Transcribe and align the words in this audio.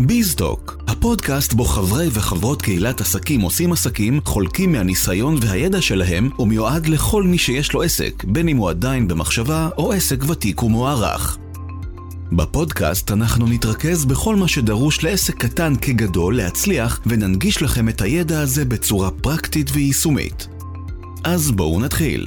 ביזדוק, 0.00 0.76
הפודקאסט 0.88 1.52
בו 1.52 1.64
חברי 1.64 2.08
וחברות 2.12 2.62
קהילת 2.62 3.00
עסקים 3.00 3.40
עושים 3.40 3.72
עסקים, 3.72 4.20
חולקים 4.24 4.72
מהניסיון 4.72 5.36
והידע 5.40 5.82
שלהם, 5.82 6.30
ומיועד 6.38 6.86
לכל 6.86 7.22
מי 7.22 7.38
שיש 7.38 7.72
לו 7.72 7.82
עסק, 7.82 8.24
בין 8.24 8.48
אם 8.48 8.56
הוא 8.56 8.70
עדיין 8.70 9.08
במחשבה 9.08 9.68
או 9.78 9.92
עסק 9.92 10.24
ותיק 10.28 10.62
ומוערך. 10.62 11.38
בפודקאסט 12.32 13.10
אנחנו 13.10 13.46
נתרכז 13.46 14.04
בכל 14.04 14.36
מה 14.36 14.48
שדרוש 14.48 15.04
לעסק 15.04 15.34
קטן 15.36 15.76
כגדול 15.76 16.36
להצליח, 16.36 17.00
וננגיש 17.06 17.62
לכם 17.62 17.88
את 17.88 18.00
הידע 18.00 18.40
הזה 18.40 18.64
בצורה 18.64 19.10
פרקטית 19.10 19.70
ויישומית. 19.72 20.48
אז 21.24 21.50
בואו 21.50 21.80
נתחיל. 21.80 22.26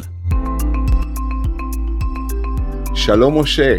שלום 2.95 3.41
משה. 3.41 3.77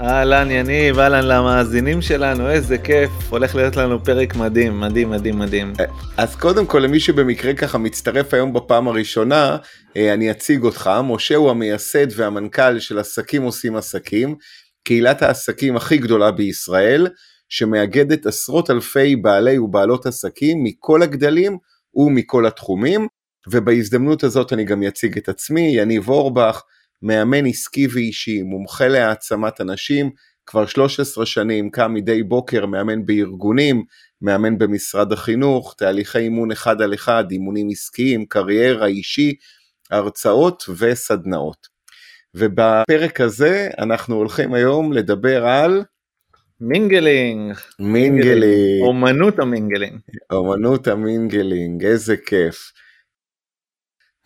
אהלן 0.00 0.50
יניב, 0.50 0.98
אהלן 0.98 1.26
למאזינים 1.26 2.02
שלנו, 2.02 2.50
איזה 2.50 2.78
כיף, 2.78 3.10
הולך 3.30 3.54
להיות 3.54 3.76
לנו 3.76 4.04
פרק 4.04 4.34
מדהים, 4.36 4.80
מדהים, 4.80 5.10
מדהים, 5.10 5.38
מדהים. 5.38 5.72
אז 6.16 6.36
קודם 6.36 6.66
כל 6.66 6.78
למי 6.78 7.00
שבמקרה 7.00 7.54
ככה 7.54 7.78
מצטרף 7.78 8.34
היום 8.34 8.52
בפעם 8.52 8.88
הראשונה, 8.88 9.56
אה, 9.96 10.14
אני 10.14 10.30
אציג 10.30 10.62
אותך, 10.62 10.90
משה 11.04 11.36
הוא 11.36 11.50
המייסד 11.50 12.06
והמנכ"ל 12.16 12.78
של 12.78 12.98
עסקים 12.98 13.42
עושים 13.42 13.76
עסקים, 13.76 14.36
קהילת 14.84 15.22
העסקים 15.22 15.76
הכי 15.76 15.98
גדולה 15.98 16.30
בישראל, 16.30 17.08
שמאגדת 17.48 18.26
עשרות 18.26 18.70
אלפי 18.70 19.16
בעלי 19.16 19.58
ובעלות 19.58 20.06
עסקים 20.06 20.64
מכל 20.64 21.02
הגדלים 21.02 21.58
ומכל 21.94 22.46
התחומים, 22.46 23.06
ובהזדמנות 23.52 24.24
הזאת 24.24 24.52
אני 24.52 24.64
גם 24.64 24.82
אציג 24.82 25.18
את 25.18 25.28
עצמי, 25.28 25.74
יניב 25.76 26.08
אורבך, 26.08 26.62
מאמן 27.02 27.46
עסקי 27.46 27.86
ואישי, 27.86 28.42
מומחה 28.42 28.88
להעצמת 28.88 29.60
אנשים, 29.60 30.10
כבר 30.46 30.66
13 30.66 31.26
שנים, 31.26 31.70
קם 31.70 31.94
מדי 31.94 32.22
בוקר, 32.22 32.66
מאמן 32.66 33.06
בארגונים, 33.06 33.84
מאמן 34.22 34.58
במשרד 34.58 35.12
החינוך, 35.12 35.74
תהליכי 35.78 36.18
אימון 36.18 36.50
אחד 36.50 36.82
על 36.82 36.94
אחד, 36.94 37.24
אימונים 37.30 37.68
עסקיים, 37.70 38.26
קריירה 38.26 38.86
אישי, 38.86 39.34
הרצאות 39.90 40.64
וסדנאות. 40.78 41.74
ובפרק 42.34 43.20
הזה 43.20 43.68
אנחנו 43.78 44.16
הולכים 44.16 44.54
היום 44.54 44.92
לדבר 44.92 45.46
על 45.46 45.84
mingling. 46.60 47.56
mingling. 47.78 48.82
אומנות 48.82 49.38
ה 49.38 49.44
mingling. 49.44 50.00
אומנות 50.32 50.86
ה 50.86 50.96
mingling, 50.96 51.84
איזה 51.84 52.16
כיף. 52.16 52.72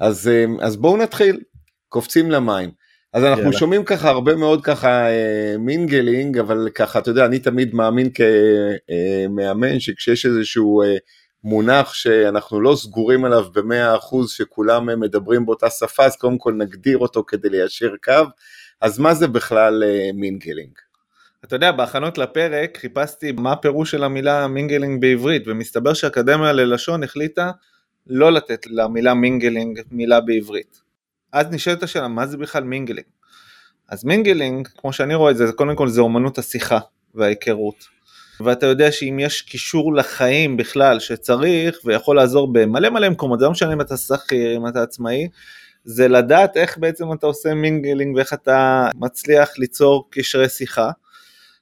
אז, 0.01 0.29
אה, 0.29 0.45
אז 0.67 0.77
בואו 0.77 0.97
נתחיל. 0.97 1.41
קופצים 1.89 2.31
למים. 2.31 2.71
אז 3.13 3.25
אנחנו 3.25 3.43
יאללה. 3.43 3.59
שומעים 3.59 3.85
ככה 3.85 4.09
הרבה 4.11 4.37
מאוד 4.37 4.65
ככה 4.65 5.09
אה, 5.09 5.55
mingling, 5.59 6.39
אבל 6.39 6.69
ככה, 6.75 6.99
אתה 6.99 7.11
יודע, 7.11 7.27
אני 7.27 7.39
תמיד 7.39 7.75
מאמין 7.75 8.09
כמאמן 8.11 9.81
שכשיש 9.81 10.27
איזשהו 10.27 10.83
אה, 10.83 10.97
מונח 11.45 11.95
שאנחנו 11.95 12.61
לא 12.61 12.77
סגורים 12.77 13.25
עליו 13.25 13.45
במאה 13.55 13.97
אחוז, 13.97 14.31
שכולם 14.31 15.01
מדברים 15.01 15.47
באותה 15.47 15.71
שפה, 15.71 16.05
אז 16.05 16.17
קודם 16.17 16.39
כל 16.39 16.53
נגדיר 16.53 16.99
אותו 16.99 17.25
כדי 17.27 17.49
ליישר 17.49 17.91
קו. 18.05 18.13
אז 18.81 18.99
מה 18.99 19.15
זה 19.15 19.27
בכלל 19.27 19.85
אה, 19.85 20.11
mingling? 20.15 20.73
אתה 21.45 21.57
יודע, 21.57 21.73
בהכנות 21.73 22.19
לפרק 22.19 22.79
חיפשתי 22.79 23.33
מה 23.33 23.53
הפירוש 23.53 23.91
של 23.91 24.05
המילה 24.05 24.49
mingling 24.49 25.01
בעברית, 25.01 25.43
ומסתבר 25.47 25.95
שהאקדמיה 25.95 26.53
ללשון 26.53 27.03
החליטה 27.03 27.51
לא 28.07 28.33
לתת 28.33 28.67
למילה 28.67 29.15
mingling 29.15 29.81
מילה 29.91 30.21
בעברית. 30.21 30.88
אז 31.33 31.47
נשאלת 31.51 31.83
השאלה, 31.83 32.09
מה 32.09 32.27
זה 32.27 32.37
בכלל 32.37 32.65
mingling? 32.65 33.07
אז 33.89 34.05
mingling, 34.05 34.69
כמו 34.77 34.93
שאני 34.93 35.15
רואה 35.15 35.31
את 35.31 35.37
זה, 35.37 35.53
קודם 35.53 35.77
כל 35.77 35.89
זה 35.89 36.01
אומנות 36.01 36.39
השיחה 36.39 36.79
וההיכרות. 37.15 37.99
ואתה 38.41 38.67
יודע 38.67 38.93
שאם 38.93 39.19
יש 39.21 39.43
קישור 39.43 39.95
לחיים 39.95 40.57
בכלל 40.57 41.01
שצריך 41.01 41.79
ויכול 41.85 42.17
לעזור 42.17 42.53
במלא 42.53 42.91
מלא 42.91 43.09
מקומות, 43.09 43.39
זה 43.39 43.45
לא 43.45 43.51
משנה 43.51 43.73
אם 43.73 43.81
אתה 43.81 43.97
שכיר, 43.97 44.57
אם 44.57 44.69
אתה 44.69 44.83
עצמאי, 44.83 45.29
זה 45.85 46.09
לדעת 46.09 46.57
איך 46.57 46.79
בעצם 46.79 47.13
אתה 47.13 47.27
עושה 47.27 47.55
mingling 47.55 48.17
ואיך 48.17 48.33
אתה 48.33 48.89
מצליח 48.95 49.59
ליצור 49.59 50.09
קשרי 50.11 50.49
שיחה. 50.49 50.91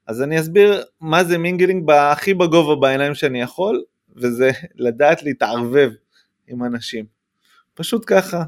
אז 0.06 0.22
אני 0.22 0.40
אסביר 0.40 0.84
מה 1.00 1.24
זה 1.24 1.38
mingling 1.38 1.90
הכי 1.90 2.34
בגובה 2.34 2.74
בעיניים 2.74 3.14
שאני 3.14 3.42
יכול, 3.42 3.82
וזה 4.16 4.50
לדעת 4.74 5.22
להתערבב 5.22 5.90
עם 6.48 6.64
אנשים. 6.64 7.04
פשוט 7.74 8.04
ככה. 8.06 8.42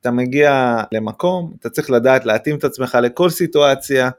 אתה 0.00 0.10
מגיע 0.10 0.82
למקום, 0.92 1.52
אתה 1.60 1.70
צריך 1.70 1.90
לדעת 1.90 2.24
להתאים 2.24 2.56
את 2.56 2.64
עצמך 2.64 2.98
לכל 3.02 3.30
סיטואציה, 3.30 4.10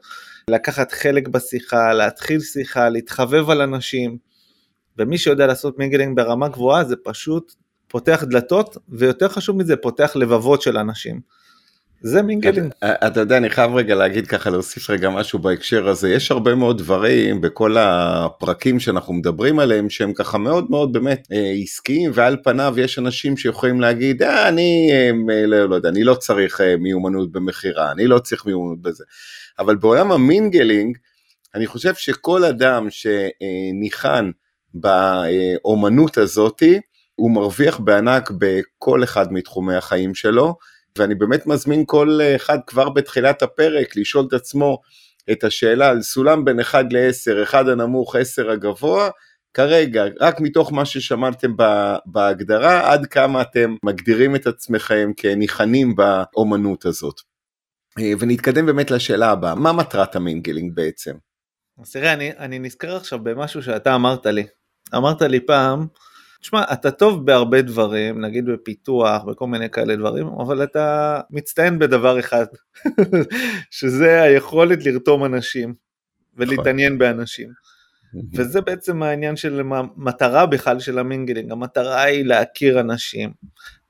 לקחת 0.50 0.92
חלק 0.92 1.28
בשיחה, 1.28 1.92
להתחיל 1.92 2.40
שיחה, 2.40 2.88
להתחבב 2.88 3.50
על 3.50 3.60
אנשים, 3.60 4.18
ומי 4.98 5.18
שיודע 5.18 5.46
לעשות 5.46 5.78
mingling 5.78 6.16
ברמה 6.16 6.48
גבוהה 6.48 6.84
זה 6.84 6.96
פשוט 7.04 7.54
פותח 7.88 8.24
דלתות, 8.30 8.76
ויותר 8.88 9.28
חשוב 9.28 9.56
מזה, 9.56 9.76
פותח 9.76 10.16
לבבות 10.16 10.62
של 10.62 10.78
אנשים. 10.78 11.20
זה 12.00 12.22
mingling. 12.22 12.72
אתה, 12.78 13.06
אתה 13.06 13.20
יודע, 13.20 13.36
אני 13.36 13.50
חייב 13.50 13.74
רגע 13.74 13.94
להגיד 13.94 14.26
ככה, 14.26 14.50
להוסיף 14.50 14.90
רגע 14.90 15.10
משהו 15.10 15.38
בהקשר 15.38 15.88
הזה. 15.88 16.10
יש 16.10 16.30
הרבה 16.30 16.54
מאוד 16.54 16.78
דברים 16.78 17.40
בכל 17.40 17.76
הפרקים 17.78 18.80
שאנחנו 18.80 19.14
מדברים 19.14 19.58
עליהם, 19.58 19.90
שהם 19.90 20.12
ככה 20.12 20.38
מאוד 20.38 20.70
מאוד 20.70 20.92
באמת 20.92 21.28
אה, 21.32 21.52
עסקיים, 21.62 22.10
ועל 22.14 22.36
פניו 22.44 22.74
יש 22.76 22.98
אנשים 22.98 23.36
שיכולים 23.36 23.80
להגיד, 23.80 24.22
אה, 24.22 24.48
אני 24.48 24.90
אה, 24.92 25.10
לא, 25.46 25.64
לא 25.64 25.74
יודע, 25.74 25.88
אני 25.88 26.04
לא 26.04 26.14
צריך 26.14 26.60
אה, 26.60 26.76
מיומנות 26.76 27.32
במכירה, 27.32 27.92
אני 27.92 28.06
לא 28.06 28.18
צריך 28.18 28.46
מיומנות 28.46 28.82
בזה. 28.82 29.04
אבל 29.58 29.76
בעולם 29.76 30.12
ה 30.12 30.20
mingling, 30.20 30.96
אני 31.54 31.66
חושב 31.66 31.94
שכל 31.94 32.44
אדם 32.44 32.88
שניחן 32.90 34.30
באומנות 34.74 36.18
הזאתי, 36.18 36.80
הוא 37.14 37.30
מרוויח 37.30 37.80
בענק 37.80 38.30
בכל 38.38 39.04
אחד 39.04 39.32
מתחומי 39.32 39.74
החיים 39.74 40.14
שלו. 40.14 40.54
ואני 40.98 41.14
באמת 41.14 41.46
מזמין 41.46 41.84
כל 41.86 42.20
אחד 42.36 42.58
כבר 42.66 42.88
בתחילת 42.88 43.42
הפרק 43.42 43.96
לשאול 43.96 44.24
את 44.28 44.32
עצמו 44.32 44.78
את 45.30 45.44
השאלה 45.44 45.88
על 45.88 46.02
סולם 46.02 46.44
בין 46.44 46.60
1 46.60 46.84
ל-10, 46.90 47.42
1 47.42 47.66
הנמוך, 47.66 48.16
10 48.16 48.50
הגבוה, 48.50 49.10
כרגע, 49.54 50.04
רק 50.20 50.40
מתוך 50.40 50.72
מה 50.72 50.84
ששמעתם 50.84 51.52
בהגדרה, 52.06 52.92
עד 52.92 53.06
כמה 53.06 53.42
אתם 53.42 53.74
מגדירים 53.82 54.36
את 54.36 54.46
עצמכם 54.46 55.10
כניחנים 55.16 55.94
באומנות 55.96 56.86
הזאת. 56.86 57.20
ונתקדם 58.18 58.66
באמת 58.66 58.90
לשאלה 58.90 59.30
הבאה, 59.30 59.54
מה 59.54 59.72
מטרת 59.72 60.16
המינגלינג 60.16 60.74
בעצם? 60.74 61.14
אז 61.82 61.92
תראה, 61.92 62.12
אני, 62.12 62.30
אני 62.38 62.58
נזכר 62.58 62.96
עכשיו 62.96 63.18
במשהו 63.18 63.62
שאתה 63.62 63.94
אמרת 63.94 64.26
לי. 64.26 64.46
אמרת 64.96 65.22
לי 65.22 65.40
פעם, 65.46 65.86
תשמע, 66.40 66.64
אתה 66.72 66.90
טוב 66.90 67.26
בהרבה 67.26 67.62
דברים, 67.62 68.24
נגיד 68.24 68.44
בפיתוח, 68.46 69.24
וכל 69.26 69.46
מיני 69.46 69.70
כאלה 69.70 69.96
דברים, 69.96 70.26
אבל 70.26 70.62
אתה 70.62 71.20
מצטיין 71.30 71.78
בדבר 71.78 72.20
אחד, 72.20 72.46
שזה 73.70 74.22
היכולת 74.22 74.84
לרתום 74.86 75.24
אנשים 75.24 75.74
ולהתעניין 76.36 76.92
נכון. 76.92 76.98
באנשים. 76.98 77.48
וזה 78.34 78.60
בעצם 78.60 79.02
העניין 79.02 79.36
של 79.36 79.60
המטרה 79.60 80.46
בכלל 80.46 80.80
של 80.80 80.98
המינגלינג, 80.98 81.52
המטרה 81.52 82.02
היא 82.02 82.24
להכיר 82.24 82.80
אנשים, 82.80 83.30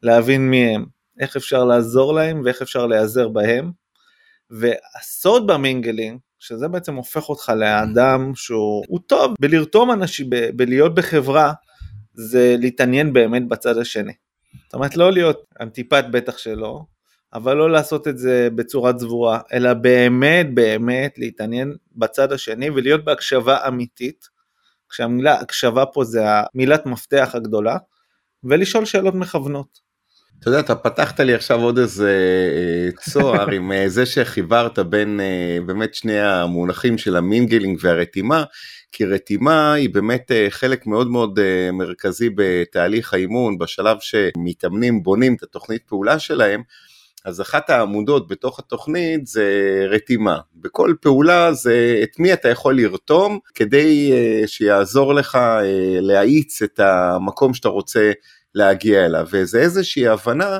להבין 0.03 0.51
מי 0.51 0.75
הם, 0.75 0.87
איך 1.21 1.37
אפשר 1.37 1.65
לעזור 1.65 2.15
להם 2.15 2.43
ואיך 2.45 2.63
אפשר 2.63 2.87
להיעזר 2.87 3.29
בהם. 3.29 3.71
והסוד 4.51 5.47
במינגלינג, 5.47 6.19
שזה 6.39 6.69
בעצם 6.69 6.95
הופך 6.95 7.29
אותך 7.29 7.53
לאדם 7.57 8.33
שהוא 8.35 8.99
טוב 9.07 9.35
בלרתום 9.41 9.91
אנשים, 9.91 10.31
ב- 10.31 10.51
בלהיות 10.57 10.95
בחברה 10.95 11.53
זה 12.19 12.57
להתעניין 12.59 13.13
באמת 13.13 13.49
בצד 13.49 13.79
השני. 13.79 14.13
זאת 14.65 14.75
אומרת 14.75 14.97
לא 14.97 15.13
להיות 15.13 15.45
אנטיפט 15.61 16.05
בטח 16.11 16.39
שלא, 16.39 16.81
אבל 17.35 17.57
לא 17.57 17.71
לעשות 17.71 18.09
את 18.09 18.19
זה 18.19 18.49
בצורה 18.55 18.93
צבורה, 18.93 19.41
אלא 19.53 19.75
באמת 19.75 20.55
באמת 20.55 21.19
להתעניין 21.19 21.77
בצד 21.97 22.33
השני 22.33 22.71
ולהיות 22.71 23.05
בהקשבה 23.05 23.69
אמיתית, 23.69 24.29
כשהמילה 24.89 25.35
הקשבה 25.35 25.87
פה 25.87 26.05
זה 26.05 26.23
המילת 26.27 26.87
מפתח 26.87 27.31
הגדולה, 27.35 27.77
ולשאול 28.45 28.85
שאלות 28.85 29.15
מכוונות. 29.15 29.88
אתה 30.41 30.49
יודע, 30.49 30.61
אתה 30.61 30.75
פתחת 30.75 31.21
לי 31.21 31.35
עכשיו 31.35 31.61
עוד 31.61 31.79
איזה 31.79 32.13
אה, 32.57 33.11
צוהר 33.11 33.51
עם 33.51 33.73
אה, 33.73 33.89
זה 33.89 34.07
שחיברת 34.07 34.79
בין 34.79 35.21
אה, 35.21 35.59
באמת 35.67 35.95
שני 35.95 36.21
המונחים 36.21 36.99
של 36.99 37.17
המינגלינג 37.17 37.79
והרתימה, 37.83 38.45
כי 38.93 39.05
רתימה 39.05 39.73
היא 39.73 39.91
באמת 39.91 40.31
חלק 40.49 40.87
מאוד 40.87 41.11
מאוד 41.11 41.39
מרכזי 41.73 42.31
בתהליך 42.35 43.15
האימון, 43.15 43.59
בשלב 43.59 43.97
שמתאמנים 44.01 45.03
בונים 45.03 45.35
את 45.35 45.43
התוכנית 45.43 45.83
פעולה 45.87 46.19
שלהם, 46.19 46.63
אז 47.25 47.41
אחת 47.41 47.71
העמודות 47.71 48.29
בתוך 48.29 48.59
התוכנית 48.59 49.27
זה 49.27 49.47
רתימה. 49.91 50.39
בכל 50.55 50.95
פעולה 51.01 51.53
זה 51.53 52.01
את 52.03 52.19
מי 52.19 52.33
אתה 52.33 52.49
יכול 52.49 52.77
לרתום 52.77 53.39
כדי 53.55 54.13
שיעזור 54.47 55.15
לך 55.15 55.39
להאיץ 56.01 56.63
את 56.63 56.81
המקום 56.81 57.55
שאתה 57.55 57.69
רוצה 57.69 58.13
להגיע 58.55 59.07
אליו, 59.07 59.27
וזה 59.31 59.61
איזושהי 59.61 60.09
הבנה 60.09 60.59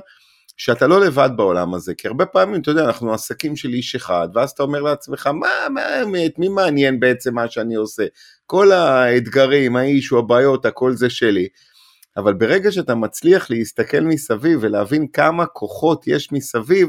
שאתה 0.57 0.87
לא 0.87 1.01
לבד 1.01 1.31
בעולם 1.37 1.75
הזה, 1.75 1.95
כי 1.95 2.09
הרבה 2.09 2.27
פעמים, 2.27 2.61
אתה 2.61 2.71
יודע, 2.71 2.85
אנחנו 2.85 3.15
עסקים 3.15 3.57
של 3.57 3.69
איש 3.69 3.95
אחד, 3.95 4.29
ואז 4.35 4.51
אתה 4.51 4.63
אומר 4.63 4.81
לעצמך, 4.83 5.27
מה, 5.27 5.49
מה 5.71 5.81
האמת, 5.81 6.39
מי 6.39 6.49
מעניין 6.49 7.01
בעצם 7.01 7.35
מה 7.35 7.51
שאני 7.51 7.75
עושה? 7.75 8.07
כל 8.47 8.73
האתגרים, 8.73 9.77
האיש 9.77 10.13
או 10.13 10.19
הבעיות, 10.19 10.67
הכל 10.67 10.93
זה 10.93 11.11
שלי. 11.11 11.49
אבל 12.17 12.35
ברגע 12.35 12.73
שאתה 12.73 12.95
מצליח 12.95 13.51
להסתכל 13.51 14.01
מסביב 14.01 14.59
ולהבין 14.63 15.07
כמה 15.13 15.47
כוחות 15.47 16.07
יש 16.07 16.33
מסביב, 16.33 16.89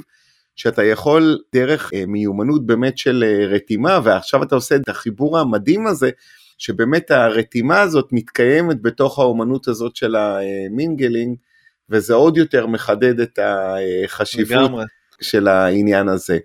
שאתה 0.56 0.84
יכול 0.84 1.40
דרך 1.56 1.94
אה, 1.94 2.06
מיומנות 2.08 2.66
באמת 2.66 2.98
של 2.98 3.24
אה, 3.28 3.48
רתימה, 3.48 4.00
ועכשיו 4.04 4.44
אתה 4.44 4.56
עושה 4.56 4.76
את 4.76 4.90
החיבור 4.90 5.40
המדהים 5.40 5.88
הזה, 5.88 6.10
שבאמת 6.60 7.12
הרתימה 7.12 7.82
הזאת 7.82 8.10
מתקיימת 8.12 8.82
בתוך 8.82 9.20
האומנות 9.20 9.68
הזאת 9.68 9.96
של 9.96 10.16
ה 10.16 10.28
mingling, 10.28 11.38
וזה 11.90 12.14
עוד 12.14 12.38
יותר 12.38 12.68
מחדד 12.68 13.20
את 13.20 13.40
החשיבות 14.06 14.72
של 15.22 15.48
העניין 15.48 16.10
הזה. 16.10 16.38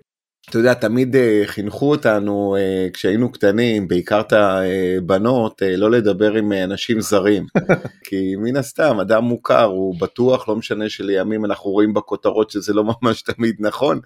אתה 0.49 0.57
יודע, 0.57 0.73
תמיד 0.73 1.15
אה, 1.15 1.41
חינכו 1.45 1.91
אותנו 1.91 2.55
אה, 2.59 2.87
כשהיינו 2.93 3.31
קטנים, 3.31 3.87
בעיקר 3.87 4.21
את 4.21 4.33
הבנות, 4.33 5.63
אה, 5.63 5.77
לא 5.77 5.91
לדבר 5.91 6.33
עם 6.33 6.51
אנשים 6.51 7.01
זרים. 7.01 7.45
כי 8.07 8.35
מן 8.35 8.55
הסתם, 8.57 8.99
אדם 8.99 9.23
מוכר, 9.23 9.63
הוא 9.63 9.99
בטוח, 9.99 10.49
לא 10.49 10.55
משנה 10.55 10.89
שלימים 10.89 11.45
אנחנו 11.45 11.71
רואים 11.71 11.93
בכותרות 11.93 12.49
שזה 12.49 12.73
לא 12.73 12.83
ממש 12.83 13.21
תמיד 13.21 13.55
נכון, 13.59 13.99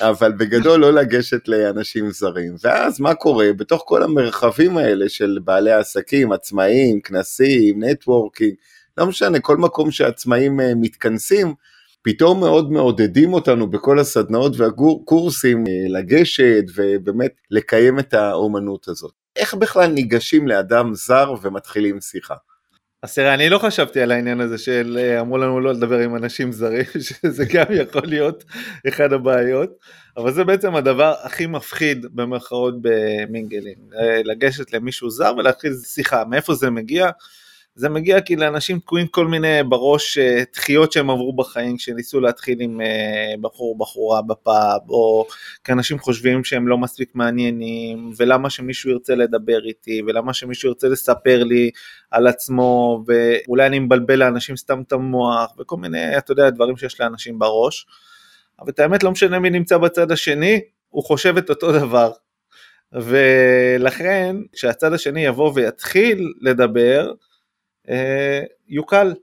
אבל 0.00 0.32
בגדול 0.32 0.80
לא 0.80 0.92
לגשת 0.92 1.48
לאנשים 1.48 2.10
זרים. 2.10 2.54
ואז 2.64 3.00
מה 3.00 3.14
קורה? 3.14 3.52
בתוך 3.56 3.82
כל 3.86 4.02
המרחבים 4.02 4.76
האלה 4.76 5.08
של 5.08 5.38
בעלי 5.44 5.72
עסקים, 5.72 6.32
עצמאים, 6.32 7.00
כנסים, 7.00 7.84
networking, 7.84 8.54
לא 8.98 9.06
משנה, 9.06 9.40
כל 9.40 9.56
מקום 9.56 9.90
שעצמאים 9.90 10.60
מתכנסים, 10.80 11.54
פתאום 12.02 12.40
מאוד 12.40 12.72
מעודדים 12.72 13.32
אותנו 13.32 13.70
בכל 13.70 13.98
הסדנאות 13.98 14.52
והקורסים 14.56 15.64
אה, 15.66 15.98
לגשת 15.98 16.64
ובאמת 16.74 17.32
לקיים 17.50 17.98
את 17.98 18.14
האומנות 18.14 18.88
הזאת. 18.88 19.12
איך 19.36 19.54
בכלל 19.54 19.86
ניגשים 19.86 20.48
לאדם 20.48 20.94
זר 20.94 21.34
ומתחילים 21.42 22.00
שיחה? 22.00 22.34
אז 23.02 23.14
תראה, 23.14 23.34
אני 23.34 23.48
לא 23.48 23.58
חשבתי 23.58 24.00
על 24.00 24.12
העניין 24.12 24.40
הזה 24.40 24.58
של 24.58 24.98
אה, 25.00 25.20
אמרו 25.20 25.38
לנו 25.38 25.60
לא 25.60 25.72
לדבר 25.72 25.98
עם 25.98 26.16
אנשים 26.16 26.52
זרים, 26.52 26.84
שזה 27.08 27.44
גם 27.54 27.64
יכול 27.70 28.02
להיות 28.04 28.44
אחד 28.88 29.12
הבעיות, 29.12 29.70
אבל 30.16 30.32
זה 30.32 30.44
בעצם 30.44 30.74
הדבר 30.74 31.14
הכי 31.22 31.46
מפחיד 31.46 32.06
במרכאות 32.10 32.74
במינגלין, 32.80 33.78
אה, 34.00 34.22
לגשת 34.24 34.72
למישהו 34.72 35.10
זר 35.10 35.34
ולהתחיל 35.38 35.72
שיחה, 35.84 36.24
מאיפה 36.24 36.54
זה 36.54 36.70
מגיע? 36.70 37.10
זה 37.78 37.88
מגיע 37.88 38.20
כי 38.20 38.36
לאנשים 38.36 38.78
תקועים 38.78 39.06
כל 39.06 39.26
מיני 39.26 39.62
בראש 39.68 40.18
אה, 40.18 40.42
דחיות 40.54 40.92
שהם 40.92 41.10
עברו 41.10 41.36
בחיים 41.36 41.76
כשניסו 41.76 42.20
להתחיל 42.20 42.60
עם 42.60 42.80
אה, 42.80 43.34
בחור 43.40 43.78
בחורה 43.78 44.22
בפאב 44.22 44.80
או 44.90 45.26
כי 45.64 45.72
אנשים 45.72 45.98
חושבים 45.98 46.44
שהם 46.44 46.68
לא 46.68 46.78
מספיק 46.78 47.10
מעניינים 47.14 48.12
ולמה 48.16 48.50
שמישהו 48.50 48.90
ירצה 48.90 49.14
לדבר 49.14 49.64
איתי 49.64 50.02
ולמה 50.06 50.34
שמישהו 50.34 50.68
ירצה 50.68 50.88
לספר 50.88 51.44
לי 51.44 51.70
על 52.10 52.26
עצמו 52.26 53.04
ואולי 53.06 53.66
אני 53.66 53.78
מבלבל 53.78 54.18
לאנשים 54.18 54.56
סתם 54.56 54.80
את 54.80 54.92
המוח 54.92 55.54
וכל 55.58 55.76
מיני 55.76 56.18
אתה 56.18 56.32
יודע 56.32 56.50
דברים 56.50 56.76
שיש 56.76 57.00
לאנשים 57.00 57.38
בראש. 57.38 57.86
אבל 58.60 58.70
את 58.70 58.78
האמת 58.78 59.02
לא 59.02 59.10
משנה 59.10 59.38
מי 59.38 59.50
נמצא 59.50 59.78
בצד 59.78 60.12
השני 60.12 60.60
הוא 60.88 61.04
חושב 61.04 61.36
את 61.36 61.50
אותו 61.50 61.72
דבר 61.72 62.12
ולכן 62.92 64.36
כשהצד 64.52 64.92
השני 64.92 65.24
יבוא 65.24 65.52
ויתחיל 65.54 66.32
לדבר 66.40 67.12
יוקל. 68.68 69.14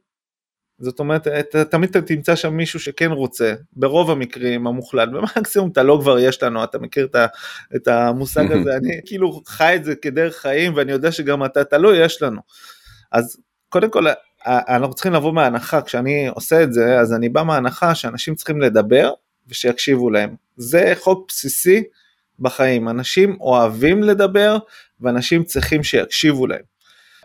זאת 0.80 1.00
אומרת, 1.00 1.28
אתה, 1.28 1.66
תמיד 1.66 1.90
אתה 1.90 2.02
תמצא 2.02 2.36
שם 2.36 2.54
מישהו 2.54 2.80
שכן 2.80 3.12
רוצה, 3.12 3.54
ברוב 3.74 4.12
המקרים 4.12 4.68
המוחלט, 4.68 5.10
במקסימום 5.10 5.70
אתה 5.72 5.84
לא 5.84 5.98
כבר 6.02 6.20
יש 6.20 6.44
לנו, 6.44 6.64
אתה 6.64 6.80
מכיר 6.80 7.06
את, 7.06 7.16
את 7.76 7.88
המושג 7.88 8.52
הזה, 8.52 8.76
אני 8.78 9.00
כאילו 9.06 9.42
חי 9.48 9.76
את 9.76 9.86
זה 9.86 9.96
כדרך 9.96 10.36
חיים 10.36 10.74
ואני 10.76 10.92
יודע 10.92 11.12
שגם 11.12 11.46
אתה, 11.46 11.62
אתה 11.62 11.78
לא 11.78 11.96
יש 11.96 12.22
לנו. 12.22 12.42
אז 13.12 13.38
קודם 13.70 13.90
כל, 13.90 14.06
אנחנו 14.46 14.94
צריכים 14.94 15.14
לבוא 15.14 15.34
מההנחה, 15.34 15.82
כשאני 15.82 16.28
עושה 16.28 16.64
את 16.64 16.74
זה, 16.74 17.00
אז 17.00 17.14
אני 17.14 17.30
בא 17.30 17.44
מההנחה 17.44 17.96
שאנשים 17.96 18.36
צריכים 18.36 18.62
לדבר 18.62 19.12
ושיקשיבו 19.48 20.10
להם. 20.10 20.36
זה 20.58 20.94
חוק 20.96 21.26
בסיסי 21.28 21.84
בחיים, 22.40 22.90
אנשים 22.90 23.38
אוהבים 23.42 24.04
לדבר 24.04 24.58
ואנשים 25.02 25.44
צריכים 25.44 25.84
שיקשיבו 25.84 26.48
להם. 26.48 26.75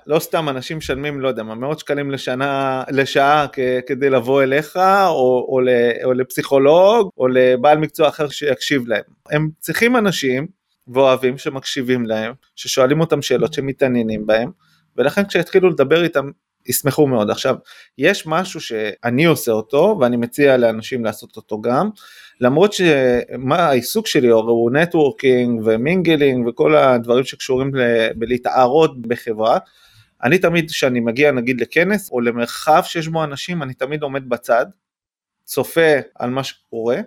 לא 0.06 0.18
סתם 0.18 0.48
אנשים 0.48 0.78
משלמים, 0.78 1.20
לא 1.20 1.28
יודע 1.28 1.42
מה, 1.42 1.54
מאות 1.54 1.78
שקלים 1.78 2.10
לשנה, 2.10 2.82
לשעה 2.90 3.46
כדי 3.86 4.10
לבוא 4.10 4.42
אליך, 4.42 4.76
או, 4.76 5.46
או, 5.48 5.60
או 6.04 6.12
לפסיכולוג, 6.12 7.10
או 7.18 7.28
לבעל 7.28 7.78
מקצוע 7.78 8.08
אחר 8.08 8.28
שיקשיב 8.28 8.88
להם. 8.88 9.02
הם 9.30 9.48
צריכים 9.58 9.96
אנשים 9.96 10.46
ואוהבים 10.88 11.38
שמקשיבים 11.38 12.06
להם, 12.06 12.32
ששואלים 12.56 13.00
אותם 13.00 13.22
שאלות 13.22 13.52
שמתעניינים 13.52 14.26
בהם, 14.26 14.50
ולכן 14.96 15.24
כשהתחילו 15.24 15.70
לדבר 15.70 16.04
איתם, 16.04 16.30
ישמחו 16.66 17.06
מאוד. 17.06 17.30
עכשיו, 17.30 17.54
יש 17.98 18.26
משהו 18.26 18.60
שאני 18.60 19.24
עושה 19.24 19.52
אותו, 19.52 19.98
ואני 20.00 20.16
מציע 20.16 20.56
לאנשים 20.56 21.04
לעשות 21.04 21.36
אותו 21.36 21.60
גם, 21.60 21.88
למרות 22.40 22.72
שמה 22.72 23.56
העיסוק 23.56 24.06
שלי 24.06 24.28
הוא 24.28 24.70
networking 24.70 25.62
ו 25.64 25.74
mingling 25.74 26.46
וכל 26.46 26.76
הדברים 26.76 27.24
שקשורים 27.24 27.70
בלהתערות 28.16 29.02
בחברה, 29.02 29.58
אני 30.24 30.38
תמיד 30.38 30.70
כשאני 30.70 31.00
מגיע 31.00 31.32
נגיד 31.32 31.60
לכנס 31.60 32.10
או 32.10 32.20
למרחב 32.20 32.82
שיש 32.84 33.08
בו 33.08 33.24
אנשים 33.24 33.62
אני 33.62 33.74
תמיד 33.74 34.02
עומד 34.02 34.28
בצד, 34.28 34.66
צופה 35.44 35.96
על 36.14 36.30
מה 36.30 36.44
שקורה 36.44 36.98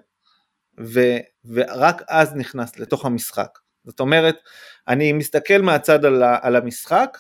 ו, 0.80 1.00
ורק 1.46 2.02
אז 2.10 2.36
נכנס 2.36 2.80
לתוך 2.80 3.06
המשחק. 3.06 3.60
זאת 3.86 4.00
אומרת 4.00 4.36
אני 4.88 5.14
מסתכל 5.14 5.62
מהצד 5.62 6.06
על, 6.06 6.24
על 6.42 6.56
המשחק, 6.56 7.18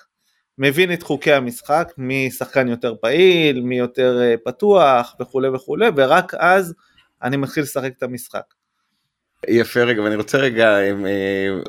מבין 0.57 0.94
את 0.94 1.04
חוקי 1.04 1.34
המשחק, 1.34 1.94
מי 1.98 2.31
שחקן 2.31 2.68
יותר 2.68 2.96
פעיל, 3.01 3.62
מי 3.62 3.78
יותר 3.78 4.22
אה, 4.22 4.36
פתוח 4.46 5.16
וכולי 5.19 5.48
וכולי 5.48 5.88
ורק 5.96 6.34
אז 6.34 6.74
אני 7.24 7.38
מתחיל 7.38 7.63
לשחק 7.63 7.92
את 7.98 8.04
המשחק. 8.04 8.54
יפה 9.48 9.84
רגע 9.84 10.01
ואני 10.01 10.16
רוצה 10.16 10.38
רגע 10.38 10.80
אה, 10.80 10.92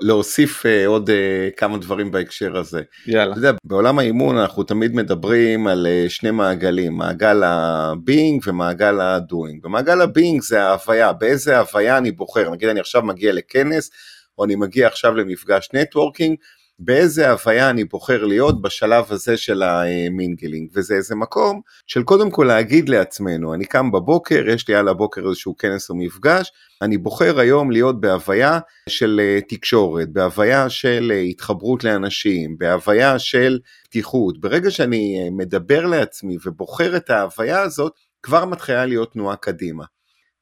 להוסיף 0.00 0.66
אה, 0.66 0.86
עוד 0.86 1.10
אה, 1.10 1.48
כמה 1.56 1.78
דברים 1.78 2.10
בהקשר 2.10 2.56
הזה. 2.56 2.82
יאללה. 3.06 3.32
אתה 3.32 3.38
יודע, 3.38 3.52
בעולם 3.64 3.98
האימון 3.98 4.36
אנחנו 4.36 4.62
תמיד 4.62 4.94
מדברים 4.94 5.66
על 5.66 5.86
שני 6.08 6.30
מעגלים, 6.30 6.92
מעגל 6.92 7.42
ה 7.44 7.61
being 7.61 8.42
ומעגל 8.46 9.00
ה 9.00 9.09
doing. 9.09 9.62
במעגל 9.62 10.00
ה 10.00 10.07
being 10.07 10.42
זה 10.42 10.62
ההוויה, 10.62 11.12
באיזה 11.12 11.58
הוויה 11.58 11.98
אני 11.98 12.10
בוחר, 12.10 12.50
נגיד 12.50 12.68
אני 12.68 12.80
עכשיו 12.80 13.02
מגיע 13.02 13.32
לכנס 13.32 13.90
או 14.38 14.44
אני 14.44 14.56
מגיע 14.56 14.86
עכשיו 14.86 15.14
למפגש 15.14 15.68
networking, 15.74 16.36
באיזה 16.78 17.30
הוויה 17.30 17.70
אני 17.70 17.84
בוחר 17.84 18.24
להיות 18.24 18.62
בשלב 18.62 19.04
הזה 19.12 19.36
של 19.36 19.62
ה 19.62 19.73
mingling, 19.73 20.70
וזה 20.74 20.94
איזה 20.94 21.14
מקום 21.14 21.60
של 21.86 22.02
קודם 22.02 22.30
כל 22.30 22.44
להגיד 22.44 22.88
לעצמנו, 22.88 23.54
אני 23.54 23.64
קם 23.64 23.92
בבוקר, 23.92 24.48
יש 24.48 24.68
לי 24.68 24.74
על 24.74 24.88
הבוקר 24.88 25.28
איזשהו 25.28 25.56
כנס 25.56 25.90
או 25.90 25.94
מפגש, 25.94 26.52
אני 26.82 26.98
בוחר 26.98 27.38
היום 27.40 27.70
להיות 27.70 28.00
בהוויה 28.00 28.58
של 28.88 29.20
אה, 29.20 29.38
תקשורת, 29.48 30.12
בהוויה 30.12 30.70
של 30.70 31.12
אה, 31.14 31.20
התחברות 31.20 31.84
לאנשים, 31.84 32.58
בהוויה 32.58 33.18
של 33.18 33.58
פתיחות. 33.84 34.40
ברגע 34.40 34.70
שאני 34.70 35.20
אה, 35.22 35.30
מדבר 35.30 35.86
לעצמי 35.86 36.36
ובוחר 36.44 36.96
את 36.96 37.10
ההוויה 37.10 37.60
הזאת, 37.60 37.92
כבר 38.22 38.44
מתחילה 38.44 38.86
להיות 38.86 39.12
תנועה 39.12 39.36
קדימה. 39.36 39.84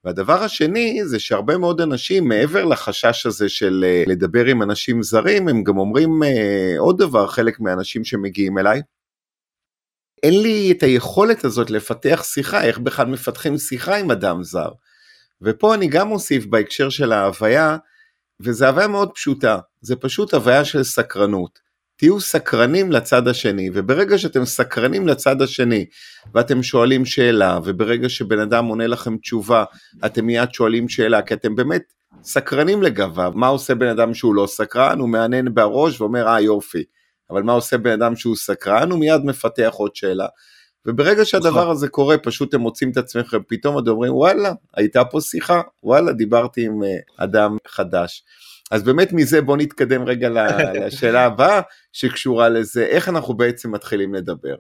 והדבר 0.05 0.43
השני 0.43 1.01
זה 1.05 1.19
שהרבה 1.19 1.59
מאוד 1.59 1.81
אנשים 1.81 2.29
מעבר 2.29 2.65
לחשש 2.65 3.27
הזה 3.27 3.49
של 3.49 3.85
אה, 3.87 4.05
לדבר 4.07 4.45
עם 4.45 4.63
אנשים 4.63 5.03
זרים 5.03 5.49
הם 5.49 5.65
גם 5.65 5.79
אומרים 5.79 6.23
אה, 6.23 6.75
עוד 6.79 6.99
דבר 6.99 7.27
חלק 7.27 7.61
מהאנשים 7.61 8.05
שמגיעים 8.05 8.59
אליי. 8.59 8.83
אין 10.23 10.43
לי 10.43 10.73
את 10.73 10.83
היכולת 10.83 11.45
הזאת 11.45 11.71
לפתח 11.71 12.23
שיחה 12.25 12.65
איך 12.65 12.79
בכלל 12.79 13.07
מפתחים 13.07 13.59
שיחה 13.59 13.97
עם 13.97 14.11
אדם 14.11 14.43
זר. 14.43 14.71
ופה 15.43 15.75
אני 15.75 15.89
גם 15.89 16.09
מוסיף 16.09 16.47
בהקשר 16.47 16.91
של 16.91 17.13
ההוויה 17.13 17.77
וזה 18.41 18.69
הוויה 18.69 18.89
מאוד 18.89 19.11
פשוטה 19.15 19.59
זה 19.81 19.97
פשוט 19.97 20.35
הוויה 20.35 20.65
של 20.65 20.85
סקרנות. 20.85 21.59
תהיו 22.03 22.21
סקרנים 22.21 22.93
לצד 22.93 23.29
השני, 23.29 23.71
וברגע 23.75 24.19
שאתם 24.19 24.45
סקרנים 24.45 25.09
לצד 25.09 25.43
השני, 25.43 25.87
ואתם 26.35 26.63
שואלים 26.63 27.05
שאלה, 27.05 27.59
וברגע 27.65 28.09
שבן 28.09 28.39
אדם 28.39 28.67
עונה 28.67 28.87
לכם 28.87 29.17
תשובה, 29.17 29.65
אתם 30.07 30.27
מיד 30.27 30.53
שואלים 30.53 30.89
שאלה, 30.89 31.23
כי 31.23 31.35
אתם 31.35 31.57
באמת 31.57 31.83
סקרנים 32.23 32.83
לגביו. 32.83 33.33
מה 33.35 33.47
עושה 33.47 33.75
בן 33.75 33.89
אדם 33.89 34.15
שהוא 34.15 34.35
לא 34.35 34.47
סקרן? 34.47 34.99
הוא 34.99 35.09
מענן 35.09 35.55
בראש 35.55 36.01
ואומר, 36.01 36.29
אה 36.29 36.41
יופי. 36.41 36.85
אבל 37.31 37.43
מה 37.43 37.53
עושה 37.53 37.79
בן 37.79 37.93
אדם 37.93 38.17
שהוא 38.17 38.37
סקרן? 38.37 38.91
הוא 38.91 39.01
מיד 39.01 39.25
מפתח 39.25 39.73
עוד 39.73 39.97
שאלה. 39.97 40.27
וברגע 40.87 41.25
שהדבר 41.25 41.51
נכון. 41.51 41.71
הזה 41.71 41.89
קורה, 41.89 42.19
פשוט 42.19 42.49
אתם 42.49 42.61
מוצאים 42.61 42.91
את 42.91 42.97
עצמכם, 42.97 43.39
פתאום 43.49 43.79
אתם 43.79 43.91
אומרים, 43.91 44.15
וואלה, 44.15 44.53
הייתה 44.77 45.05
פה 45.05 45.21
שיחה, 45.21 45.61
וואלה, 45.83 46.13
דיברתי 46.13 46.67
עם 46.67 46.85
אה, 46.85 47.25
אדם 47.25 47.57
חדש. 47.69 48.25
אז 48.73 48.83
באמת 48.83 49.13
מזה 49.13 49.43
בוא 49.43 49.57
נתקדם 49.57 50.05
רגע 50.05 50.29
לשאלה 50.75 51.25
הבאה 51.25 51.61
שקשורה 51.93 52.49
לזה, 52.49 52.87
איך 52.87 53.09
אנחנו 53.09 53.35
בעצם 53.35 53.73
מתחילים 53.73 54.15
לדבר. 54.15 54.55